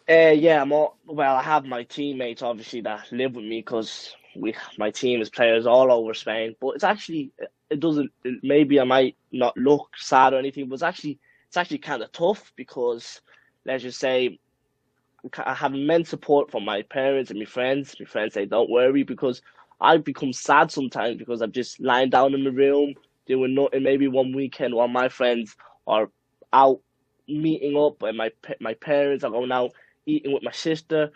Uh, 0.09 0.33
yeah, 0.33 0.63
I'm 0.63 0.73
all, 0.73 0.97
well. 1.05 1.37
I 1.37 1.43
have 1.43 1.67
my 1.67 1.83
teammates 1.83 2.41
obviously 2.41 2.81
that 2.81 3.13
live 3.13 3.35
with 3.35 3.45
me 3.45 3.59
because 3.59 4.17
we 4.35 4.55
my 4.79 4.91
team 4.91 5.21
is 5.21 5.29
players 5.29 5.67
all 5.67 5.93
over 5.93 6.15
Spain. 6.15 6.57
But 6.59 6.77
it's 6.77 6.85
actually 6.85 7.31
it 7.69 7.79
doesn't. 7.79 8.11
Maybe 8.43 8.81
I 8.81 8.85
might 8.85 9.17
not 9.33 9.55
look 9.59 9.91
sad 9.99 10.33
or 10.33 10.39
anything, 10.39 10.67
but 10.67 10.77
it's 10.77 10.83
actually 10.83 11.19
it's 11.51 11.57
actually 11.57 11.79
kind 11.79 12.01
of 12.01 12.13
tough 12.13 12.53
because, 12.55 13.21
let's 13.67 13.83
just 13.83 13.99
say, 13.99 14.39
I 15.37 15.53
have 15.53 15.75
immense 15.75 16.09
support 16.09 16.49
from 16.49 16.65
my 16.65 16.83
parents 16.83 17.31
and 17.31 17.41
my 17.41 17.45
friends. 17.45 17.97
My 17.99 18.07
friends 18.07 18.35
say, 18.35 18.47
don't 18.47 18.71
worry, 18.71 19.03
because 19.03 19.43
I 19.81 19.97
become 19.97 20.33
sad 20.33 20.71
sometimes 20.71 21.17
because 21.17 21.43
I'm 21.43 21.51
just 21.51 21.81
lying 21.81 22.09
down 22.09 22.35
in 22.35 22.45
the 22.45 22.53
room 22.53 22.95
doing 23.27 23.57
nothing. 23.57 23.83
Maybe 23.83 24.07
one 24.07 24.33
weekend 24.33 24.75
while 24.75 24.87
my 24.87 25.09
friends 25.09 25.57
are 25.89 26.09
out 26.53 26.79
meeting 27.27 27.77
up 27.77 28.01
and 28.05 28.17
my 28.17 28.31
my 28.61 28.75
parents 28.75 29.25
are 29.25 29.33
going 29.33 29.51
out 29.51 29.73
eating 30.07 30.33
with 30.33 30.45
my 30.45 30.53
sister, 30.53 31.11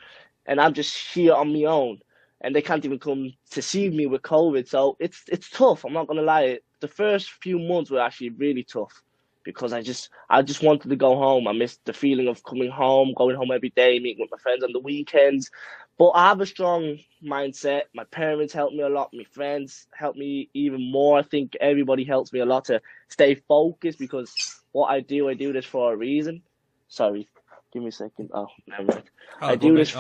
and 0.46 0.60
I'm 0.60 0.74
just 0.74 0.96
here 1.14 1.34
on 1.34 1.52
my 1.52 1.62
own, 1.62 2.00
and 2.40 2.56
they 2.56 2.62
can't 2.62 2.84
even 2.84 2.98
come 2.98 3.32
to 3.50 3.62
see 3.62 3.88
me 3.88 4.06
with 4.06 4.22
COVID. 4.22 4.66
So 4.66 4.96
it's 4.98 5.22
it's 5.28 5.48
tough. 5.48 5.84
I'm 5.84 5.92
not 5.92 6.08
gonna 6.08 6.22
lie. 6.22 6.58
The 6.80 6.88
first 6.88 7.30
few 7.34 7.60
months 7.60 7.92
were 7.92 8.00
actually 8.00 8.30
really 8.30 8.64
tough 8.64 9.04
because 9.44 9.72
I 9.72 9.82
just 9.82 10.10
I 10.30 10.42
just 10.42 10.62
wanted 10.62 10.88
to 10.88 10.96
go 10.96 11.16
home. 11.16 11.46
I 11.48 11.52
missed 11.52 11.84
the 11.84 11.92
feeling 11.92 12.28
of 12.28 12.42
coming 12.44 12.70
home, 12.70 13.14
going 13.16 13.36
home 13.36 13.50
every 13.52 13.70
day, 13.70 13.98
meeting 13.98 14.22
with 14.22 14.30
my 14.32 14.38
friends 14.38 14.64
on 14.64 14.72
the 14.72 14.80
weekends. 14.80 15.50
But 15.98 16.10
I 16.10 16.28
have 16.28 16.40
a 16.40 16.46
strong 16.46 16.98
mindset. 17.24 17.82
My 17.94 18.04
parents 18.04 18.52
helped 18.52 18.74
me 18.74 18.82
a 18.82 18.88
lot. 18.88 19.10
My 19.12 19.24
friends 19.24 19.86
helped 19.94 20.18
me 20.18 20.50
even 20.54 20.90
more. 20.90 21.18
I 21.18 21.22
think 21.22 21.56
everybody 21.60 22.04
helps 22.04 22.32
me 22.32 22.40
a 22.40 22.46
lot 22.46 22.64
to 22.66 22.80
stay 23.08 23.34
focused 23.34 23.98
because 23.98 24.36
what 24.72 24.86
I 24.88 25.00
do, 25.00 25.28
I 25.28 25.34
do 25.34 25.52
this 25.52 25.66
for 25.66 25.92
a 25.92 25.96
reason. 25.96 26.42
Sorry, 26.88 27.28
give 27.72 27.82
me 27.82 27.88
a 27.88 27.92
second. 27.92 28.30
Oh, 28.34 28.48
never 28.66 28.84
mind. 28.84 29.10
I 29.46 29.56
do 29.56 29.76
this. 29.76 29.96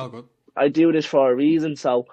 I 0.56 0.68
do 0.68 0.92
this 0.92 1.06
for 1.06 1.30
a 1.30 1.34
reason. 1.34 1.76
So 1.76 2.06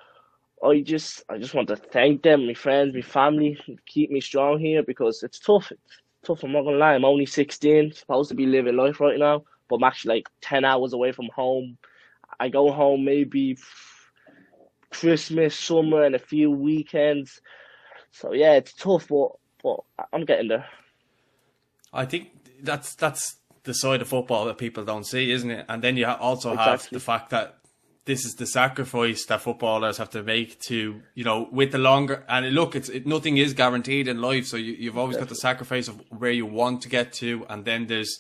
I 0.64 0.82
just 0.82 1.24
I 1.30 1.38
just 1.38 1.54
want 1.54 1.68
to 1.70 1.76
thank 1.78 2.24
them, 2.24 2.48
my 2.48 2.54
friends, 2.54 2.94
my 2.94 3.02
family, 3.02 3.58
keep 3.86 4.12
me 4.12 4.22
strong 4.22 4.60
here 4.60 4.84
because 4.84 5.24
it's 5.24 5.40
tough. 5.40 5.72
It's 5.72 6.01
tough. 6.26 6.44
I'm 6.44 6.52
not 6.52 6.64
gonna 6.64 6.78
lie. 6.78 6.94
I'm 6.94 7.06
only 7.06 7.26
16, 7.26 7.94
supposed 7.94 8.30
to 8.30 8.36
be 8.36 8.46
living 8.46 8.76
life 8.76 9.00
right 9.00 9.20
now, 9.20 9.44
but 9.70 9.78
I'm 9.78 9.84
actually 9.84 10.16
like 10.16 10.30
10 10.42 10.66
hours 10.66 10.94
away 10.94 11.12
from 11.12 11.30
home. 11.34 11.78
I 12.40 12.50
go 12.50 12.72
home 12.72 13.06
maybe 13.06 13.58
Christmas, 14.90 15.58
summer, 15.58 16.04
and 16.04 16.16
a 16.16 16.20
few 16.20 16.52
weekends. 16.52 17.42
So 18.12 18.34
yeah, 18.34 18.54
it's 18.54 18.74
tough, 18.74 19.08
but 19.08 19.32
but 19.64 19.80
I'm 20.12 20.26
getting 20.26 20.48
there. 20.48 20.66
I 21.94 22.06
think 22.06 22.30
that's 22.62 22.96
that's 22.96 23.38
the 23.64 23.74
side 23.74 24.02
of 24.02 24.08
football 24.08 24.46
that 24.46 24.58
people 24.58 24.84
don't 24.84 25.06
see, 25.06 25.32
isn't 25.32 25.52
it? 25.52 25.66
And 25.70 25.84
then 25.84 25.98
you 25.98 26.06
also 26.08 26.56
have 26.56 26.76
Exactly. 26.76 26.96
the 26.98 27.00
fact 27.00 27.30
that 27.30 27.61
this 28.06 28.26
is 28.26 28.36
the 28.36 28.48
sacrifice 28.48 29.26
that 29.26 29.42
footballers 29.42 29.98
have 29.98 30.10
to 30.12 30.24
make 30.24 30.60
to, 30.62 31.02
you 31.14 31.24
know, 31.24 31.48
with 31.52 31.72
the 31.72 31.78
longer 31.78 32.24
and 32.28 32.54
look, 32.54 32.76
it's 32.76 32.90
it, 32.90 33.06
nothing 33.06 33.38
is 33.38 33.54
guaranteed 33.54 34.08
in 34.08 34.22
life, 34.22 34.48
so 34.48 34.58
you, 34.58 34.74
you've 34.74 34.98
always 34.98 35.18
got 35.18 35.30
the 35.30 35.36
sacrifice 35.36 35.88
of 35.88 36.02
where 36.10 36.32
you 36.32 36.46
want 36.46 36.82
to 36.82 36.90
get 36.90 37.14
to, 37.14 37.46
and 37.50 37.66
then 37.66 37.88
there's 37.88 38.20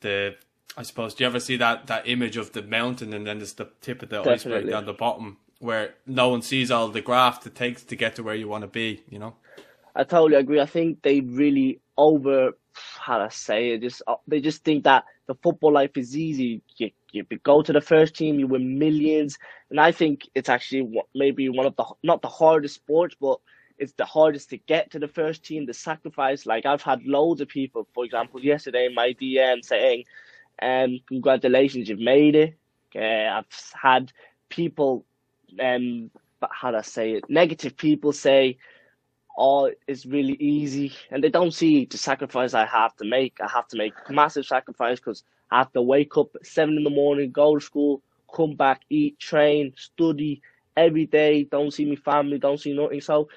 the, 0.00 0.36
I 0.76 0.82
suppose, 0.82 1.14
do 1.14 1.24
you 1.24 1.28
ever 1.28 1.40
see 1.40 1.56
that 1.56 1.86
that 1.86 2.06
image 2.06 2.36
of 2.36 2.52
the 2.52 2.62
mountain 2.62 3.14
and 3.14 3.26
then 3.26 3.38
there's 3.38 3.54
the 3.54 3.70
tip 3.80 4.02
of 4.02 4.10
the 4.10 4.20
iceberg 4.20 4.38
Definitely. 4.38 4.70
down 4.70 4.86
the 4.86 4.92
bottom 4.92 5.38
where 5.58 5.94
no 6.06 6.28
one 6.28 6.42
sees 6.42 6.70
all 6.70 6.88
the 6.88 7.00
graft 7.00 7.46
it 7.46 7.54
takes 7.54 7.82
to 7.84 7.96
get 7.96 8.16
to 8.16 8.22
where 8.22 8.34
you 8.34 8.46
want 8.46 8.62
to 8.62 8.68
be, 8.68 9.02
you 9.08 9.18
know? 9.18 9.34
I 9.96 10.04
totally 10.04 10.34
agree. 10.34 10.60
I 10.60 10.66
think 10.66 11.02
they 11.02 11.20
really 11.20 11.80
over 11.96 12.52
how 12.98 13.18
to 13.18 13.30
say 13.30 13.70
it. 13.70 13.82
Just 13.82 14.02
uh, 14.06 14.16
they 14.26 14.40
just 14.40 14.64
think 14.64 14.84
that 14.84 15.04
the 15.26 15.34
football 15.36 15.72
life 15.72 15.96
is 15.96 16.16
easy. 16.16 16.62
You 16.76 16.90
you 17.12 17.24
go 17.44 17.62
to 17.62 17.72
the 17.72 17.80
first 17.80 18.16
team, 18.16 18.38
you 18.38 18.46
win 18.46 18.78
millions, 18.78 19.38
and 19.70 19.80
I 19.80 19.92
think 19.92 20.28
it's 20.34 20.48
actually 20.48 21.00
maybe 21.14 21.48
one 21.48 21.66
of 21.66 21.76
the 21.76 21.84
not 22.02 22.22
the 22.22 22.28
hardest 22.28 22.76
sports, 22.76 23.16
but 23.20 23.38
it's 23.78 23.92
the 23.94 24.04
hardest 24.04 24.50
to 24.50 24.56
get 24.58 24.90
to 24.92 24.98
the 24.98 25.08
first 25.08 25.44
team. 25.44 25.66
The 25.66 25.74
sacrifice, 25.74 26.46
like 26.46 26.66
I've 26.66 26.82
had 26.82 27.04
loads 27.04 27.40
of 27.40 27.48
people, 27.48 27.86
for 27.94 28.04
example, 28.04 28.40
yesterday 28.40 28.86
in 28.86 28.94
my 28.94 29.12
DM 29.12 29.64
saying, 29.64 30.04
"Um, 30.60 31.00
congratulations, 31.08 31.88
you've 31.88 31.98
made 32.00 32.34
it." 32.36 32.54
I've 32.96 33.46
had 33.80 34.12
people, 34.48 35.04
um, 35.60 36.10
how 36.50 36.70
to 36.70 36.82
say 36.82 37.12
it, 37.12 37.28
negative 37.28 37.76
people 37.76 38.12
say 38.12 38.58
all 39.36 39.70
is 39.88 40.06
really 40.06 40.34
easy 40.34 40.92
and 41.10 41.22
they 41.24 41.30
don't 41.30 41.54
see 41.54 41.86
the 41.86 41.98
sacrifice 41.98 42.54
I 42.54 42.66
have 42.66 42.96
to 42.96 43.04
make. 43.06 43.38
I 43.40 43.48
have 43.50 43.68
to 43.68 43.76
make 43.78 43.94
massive 44.10 44.46
sacrifice 44.46 44.98
because 45.00 45.24
I 45.50 45.58
have 45.58 45.72
to 45.74 45.82
wake 45.82 46.16
up 46.16 46.34
at 46.36 46.46
seven 46.46 46.76
in 46.78 46.84
the 46.84 46.90
morning, 46.90 47.32
go 47.32 47.56
to 47.56 47.64
school, 47.64 48.02
come 48.34 48.54
back, 48.56 48.82
eat, 48.90 49.18
train, 49.18 49.72
study 49.76 50.42
every 50.76 51.06
day, 51.06 51.44
don't 51.44 51.72
see 51.72 51.84
my 51.84 51.96
family, 51.96 52.38
don't 52.38 52.60
see 52.60 52.74
nothing. 52.74 53.00
So 53.00 53.28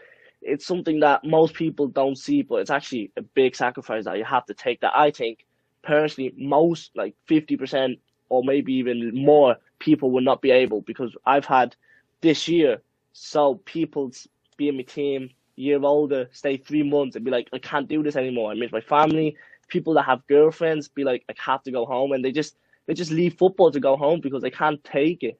it's 0.41 0.65
something 0.65 1.01
that 1.01 1.23
most 1.25 1.53
people 1.55 1.87
don't 1.87 2.17
see, 2.17 2.41
but 2.43 2.57
it's 2.57 2.71
actually 2.71 3.11
a 3.17 3.21
big 3.21 3.55
sacrifice 3.55 4.05
that 4.05 4.17
you 4.17 4.25
have 4.25 4.45
to 4.47 4.53
take 4.53 4.81
that 4.81 4.93
I 4.95 5.11
think 5.11 5.45
personally 5.83 6.33
most 6.37 6.91
like 6.95 7.15
fifty 7.27 7.57
percent 7.57 7.99
or 8.29 8.43
maybe 8.43 8.73
even 8.73 9.11
more 9.15 9.57
people 9.79 10.11
will 10.11 10.21
not 10.21 10.41
be 10.41 10.51
able 10.51 10.81
because 10.81 11.15
I've 11.25 11.45
had 11.45 11.75
this 12.21 12.47
year 12.47 12.81
so 13.13 13.55
people 13.65 14.11
be 14.57 14.69
in 14.69 14.77
my 14.77 14.83
team 14.83 15.29
year 15.57 15.83
older, 15.83 16.29
stay 16.31 16.55
three 16.55 16.83
months 16.83 17.15
and 17.15 17.25
be 17.25 17.31
like, 17.31 17.49
I 17.51 17.59
can't 17.59 17.89
do 17.89 18.01
this 18.01 18.15
anymore. 18.15 18.51
I 18.51 18.55
miss 18.55 18.71
my 18.71 18.79
family. 18.79 19.35
People 19.67 19.93
that 19.95 20.03
have 20.03 20.25
girlfriends 20.27 20.87
be 20.87 21.03
like, 21.03 21.25
I 21.29 21.33
have 21.37 21.63
to 21.63 21.71
go 21.71 21.85
home, 21.85 22.13
and 22.13 22.23
they 22.23 22.31
just 22.31 22.55
they 22.85 22.93
just 22.93 23.11
leave 23.11 23.33
football 23.37 23.71
to 23.71 23.79
go 23.81 23.97
home 23.97 24.21
because 24.21 24.41
they 24.41 24.51
can't 24.51 24.81
take 24.85 25.23
it. 25.23 25.37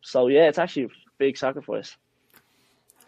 So 0.00 0.28
yeah, 0.28 0.48
it's 0.48 0.58
actually 0.58 0.84
a 0.84 0.88
big 1.18 1.36
sacrifice. 1.36 1.96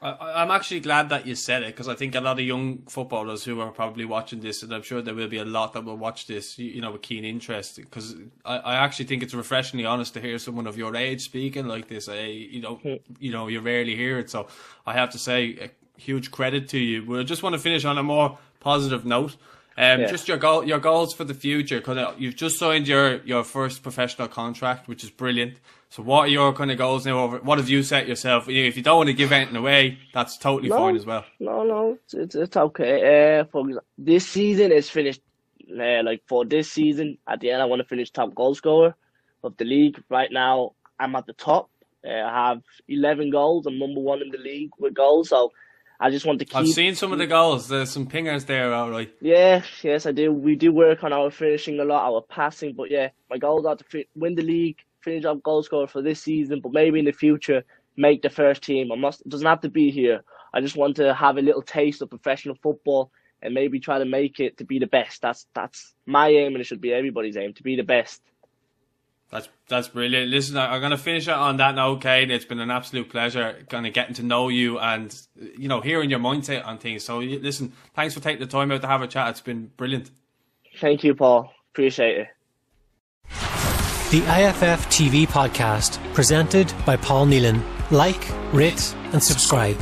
I, 0.02 0.42
I'm 0.42 0.50
actually 0.50 0.80
glad 0.80 1.08
that 1.08 1.26
you 1.26 1.34
said 1.34 1.62
it 1.62 1.68
because 1.68 1.88
I 1.88 1.94
think 1.94 2.14
a 2.14 2.20
lot 2.20 2.38
of 2.38 2.44
young 2.44 2.82
footballers 2.88 3.42
who 3.42 3.58
are 3.60 3.70
probably 3.70 4.04
watching 4.04 4.40
this, 4.40 4.62
and 4.62 4.74
I'm 4.74 4.82
sure 4.82 5.00
there 5.00 5.14
will 5.14 5.28
be 5.28 5.38
a 5.38 5.46
lot 5.46 5.72
that 5.72 5.84
will 5.84 5.96
watch 5.96 6.26
this, 6.26 6.58
you, 6.58 6.66
you 6.66 6.80
know, 6.82 6.92
with 6.92 7.00
keen 7.00 7.24
interest. 7.24 7.76
Because 7.76 8.14
I, 8.44 8.58
I 8.58 8.74
actually 8.74 9.06
think 9.06 9.22
it's 9.22 9.32
refreshingly 9.32 9.86
honest 9.86 10.12
to 10.14 10.20
hear 10.20 10.38
someone 10.38 10.66
of 10.66 10.76
your 10.76 10.94
age 10.94 11.22
speaking 11.22 11.66
like 11.66 11.88
this. 11.88 12.08
I, 12.08 12.24
you 12.26 12.60
know, 12.60 12.74
hmm. 12.76 12.96
you 13.18 13.32
know, 13.32 13.48
you 13.48 13.60
rarely 13.60 13.96
hear 13.96 14.18
it. 14.18 14.28
So 14.28 14.48
I 14.84 14.92
have 14.92 15.10
to 15.10 15.18
say, 15.18 15.56
a 15.60 15.70
huge 15.96 16.30
credit 16.30 16.68
to 16.70 16.78
you. 16.78 17.02
But 17.02 17.20
I 17.20 17.22
just 17.22 17.42
want 17.42 17.54
to 17.54 17.58
finish 17.60 17.84
on 17.84 17.98
a 17.98 18.02
more 18.02 18.38
positive 18.60 19.04
note. 19.04 19.36
Um, 19.76 20.00
Yeah. 20.02 20.06
Just 20.06 20.28
your 20.28 20.36
goal, 20.36 20.64
your 20.64 20.78
goals 20.78 21.12
for 21.14 21.24
the 21.24 21.34
future. 21.34 21.78
Because 21.80 22.14
you've 22.18 22.36
just 22.36 22.58
signed 22.58 22.86
your, 22.86 23.16
your 23.24 23.42
first 23.44 23.82
professional 23.82 24.28
contract, 24.28 24.86
which 24.88 25.02
is 25.02 25.10
brilliant. 25.10 25.58
So, 25.90 26.02
what 26.02 26.20
are 26.26 26.28
your 26.28 26.52
kind 26.52 26.70
of 26.70 26.78
goals 26.78 27.06
now? 27.06 27.18
Over 27.18 27.38
what 27.38 27.58
have 27.58 27.68
you 27.68 27.82
set 27.82 28.08
yourself? 28.08 28.48
If 28.48 28.76
you 28.76 28.82
don't 28.82 28.96
want 28.96 29.08
to 29.08 29.14
give 29.14 29.30
anything 29.30 29.56
away, 29.56 29.98
that's 30.12 30.36
totally 30.38 30.68
No. 30.68 30.76
fine 30.78 30.96
as 30.96 31.06
well. 31.06 31.24
No, 31.38 31.62
no, 31.62 31.98
it's 32.12 32.34
it's, 32.34 32.56
okay. 32.56 33.38
Uh, 33.40 33.44
for 33.44 33.64
this 33.96 34.26
season 34.28 34.72
is 34.72 34.90
finished. 34.90 35.20
Uh, 35.70 36.02
like 36.02 36.22
for 36.26 36.44
this 36.44 36.70
season, 36.70 37.18
at 37.28 37.40
the 37.40 37.50
end, 37.50 37.62
I 37.62 37.66
want 37.66 37.80
to 37.80 37.86
finish 37.88 38.10
top 38.10 38.34
goal 38.34 38.54
scorer 38.54 38.94
of 39.44 39.56
the 39.56 39.64
league. 39.64 40.02
Right 40.08 40.30
now, 40.32 40.72
I'm 40.98 41.14
at 41.14 41.26
the 41.26 41.32
top. 41.32 41.70
Uh, 42.04 42.10
I 42.10 42.48
have 42.48 42.62
11 42.88 43.30
goals. 43.30 43.66
I'm 43.66 43.78
number 43.78 44.00
one 44.00 44.20
in 44.20 44.30
the 44.30 44.38
league 44.38 44.70
with 44.78 44.94
goals. 44.94 45.28
So 45.30 45.52
I 46.04 46.10
just 46.10 46.26
want 46.26 46.38
to 46.40 46.44
keep. 46.44 46.54
I've 46.54 46.68
seen 46.68 46.94
some 46.94 47.12
of 47.12 47.18
the 47.18 47.26
goals. 47.26 47.68
There's 47.68 47.88
some 47.88 48.06
pingers 48.06 48.44
there, 48.44 48.74
all 48.74 48.90
right. 48.90 49.10
Yeah, 49.22 49.62
yes, 49.82 50.04
I 50.04 50.12
do. 50.12 50.30
We 50.30 50.54
do 50.54 50.70
work 50.70 51.02
on 51.02 51.14
our 51.14 51.30
finishing 51.30 51.80
a 51.80 51.84
lot, 51.84 52.04
our 52.04 52.20
passing, 52.20 52.74
but 52.74 52.90
yeah, 52.90 53.08
my 53.30 53.38
goals 53.38 53.64
are 53.64 53.74
to 53.74 53.84
fi- 53.84 54.06
win 54.14 54.34
the 54.34 54.42
league, 54.42 54.76
finish 55.00 55.24
up 55.24 55.42
goal 55.42 55.62
scorer 55.62 55.86
for 55.86 56.02
this 56.02 56.20
season, 56.20 56.60
but 56.60 56.72
maybe 56.72 56.98
in 56.98 57.06
the 57.06 57.12
future 57.12 57.64
make 57.96 58.20
the 58.20 58.28
first 58.28 58.62
team. 58.62 58.92
I 58.92 58.96
must 58.96 59.22
it 59.22 59.30
doesn't 59.30 59.46
have 59.46 59.62
to 59.62 59.70
be 59.70 59.90
here. 59.90 60.22
I 60.52 60.60
just 60.60 60.76
want 60.76 60.96
to 60.96 61.14
have 61.14 61.38
a 61.38 61.42
little 61.42 61.62
taste 61.62 62.02
of 62.02 62.10
professional 62.10 62.56
football 62.62 63.10
and 63.40 63.54
maybe 63.54 63.80
try 63.80 63.98
to 63.98 64.04
make 64.04 64.40
it 64.40 64.58
to 64.58 64.64
be 64.64 64.78
the 64.78 64.86
best. 64.86 65.22
That's 65.22 65.46
that's 65.54 65.94
my 66.04 66.28
aim, 66.28 66.52
and 66.52 66.60
it 66.60 66.64
should 66.64 66.82
be 66.82 66.92
everybody's 66.92 67.38
aim 67.38 67.54
to 67.54 67.62
be 67.62 67.76
the 67.76 67.82
best. 67.82 68.20
That's 69.34 69.48
that's 69.66 69.88
brilliant. 69.88 70.30
Listen, 70.30 70.56
I- 70.56 70.74
I'm 70.74 70.80
going 70.80 70.92
to 70.92 70.96
finish 70.96 71.26
it 71.26 71.34
on 71.34 71.56
that 71.56 71.74
note, 71.74 72.02
Kane. 72.02 72.30
It's 72.30 72.44
been 72.44 72.60
an 72.60 72.70
absolute 72.70 73.10
pleasure 73.10 73.66
kind 73.68 73.84
of 73.84 73.92
getting 73.92 74.14
to 74.14 74.22
know 74.22 74.48
you 74.48 74.78
and 74.78 75.12
you 75.58 75.66
know 75.66 75.80
hearing 75.80 76.08
your 76.08 76.20
mindset 76.20 76.64
on 76.64 76.78
things. 76.78 77.02
So, 77.02 77.18
listen, 77.18 77.72
thanks 77.96 78.14
for 78.14 78.20
taking 78.20 78.38
the 78.40 78.46
time 78.46 78.70
out 78.70 78.80
to 78.82 78.86
have 78.86 79.02
a 79.02 79.08
chat. 79.08 79.30
It's 79.30 79.40
been 79.40 79.72
brilliant. 79.76 80.12
Thank 80.80 81.02
you, 81.02 81.16
Paul. 81.16 81.52
Appreciate 81.72 82.16
it. 82.16 82.28
The 84.12 84.20
IFF 84.20 84.86
TV 84.88 85.26
podcast, 85.26 85.98
presented 86.14 86.72
by 86.86 86.96
Paul 86.96 87.26
Nealon. 87.26 87.60
Like, 87.90 88.24
rate, 88.52 88.94
and 89.12 89.20
subscribe. 89.20 89.76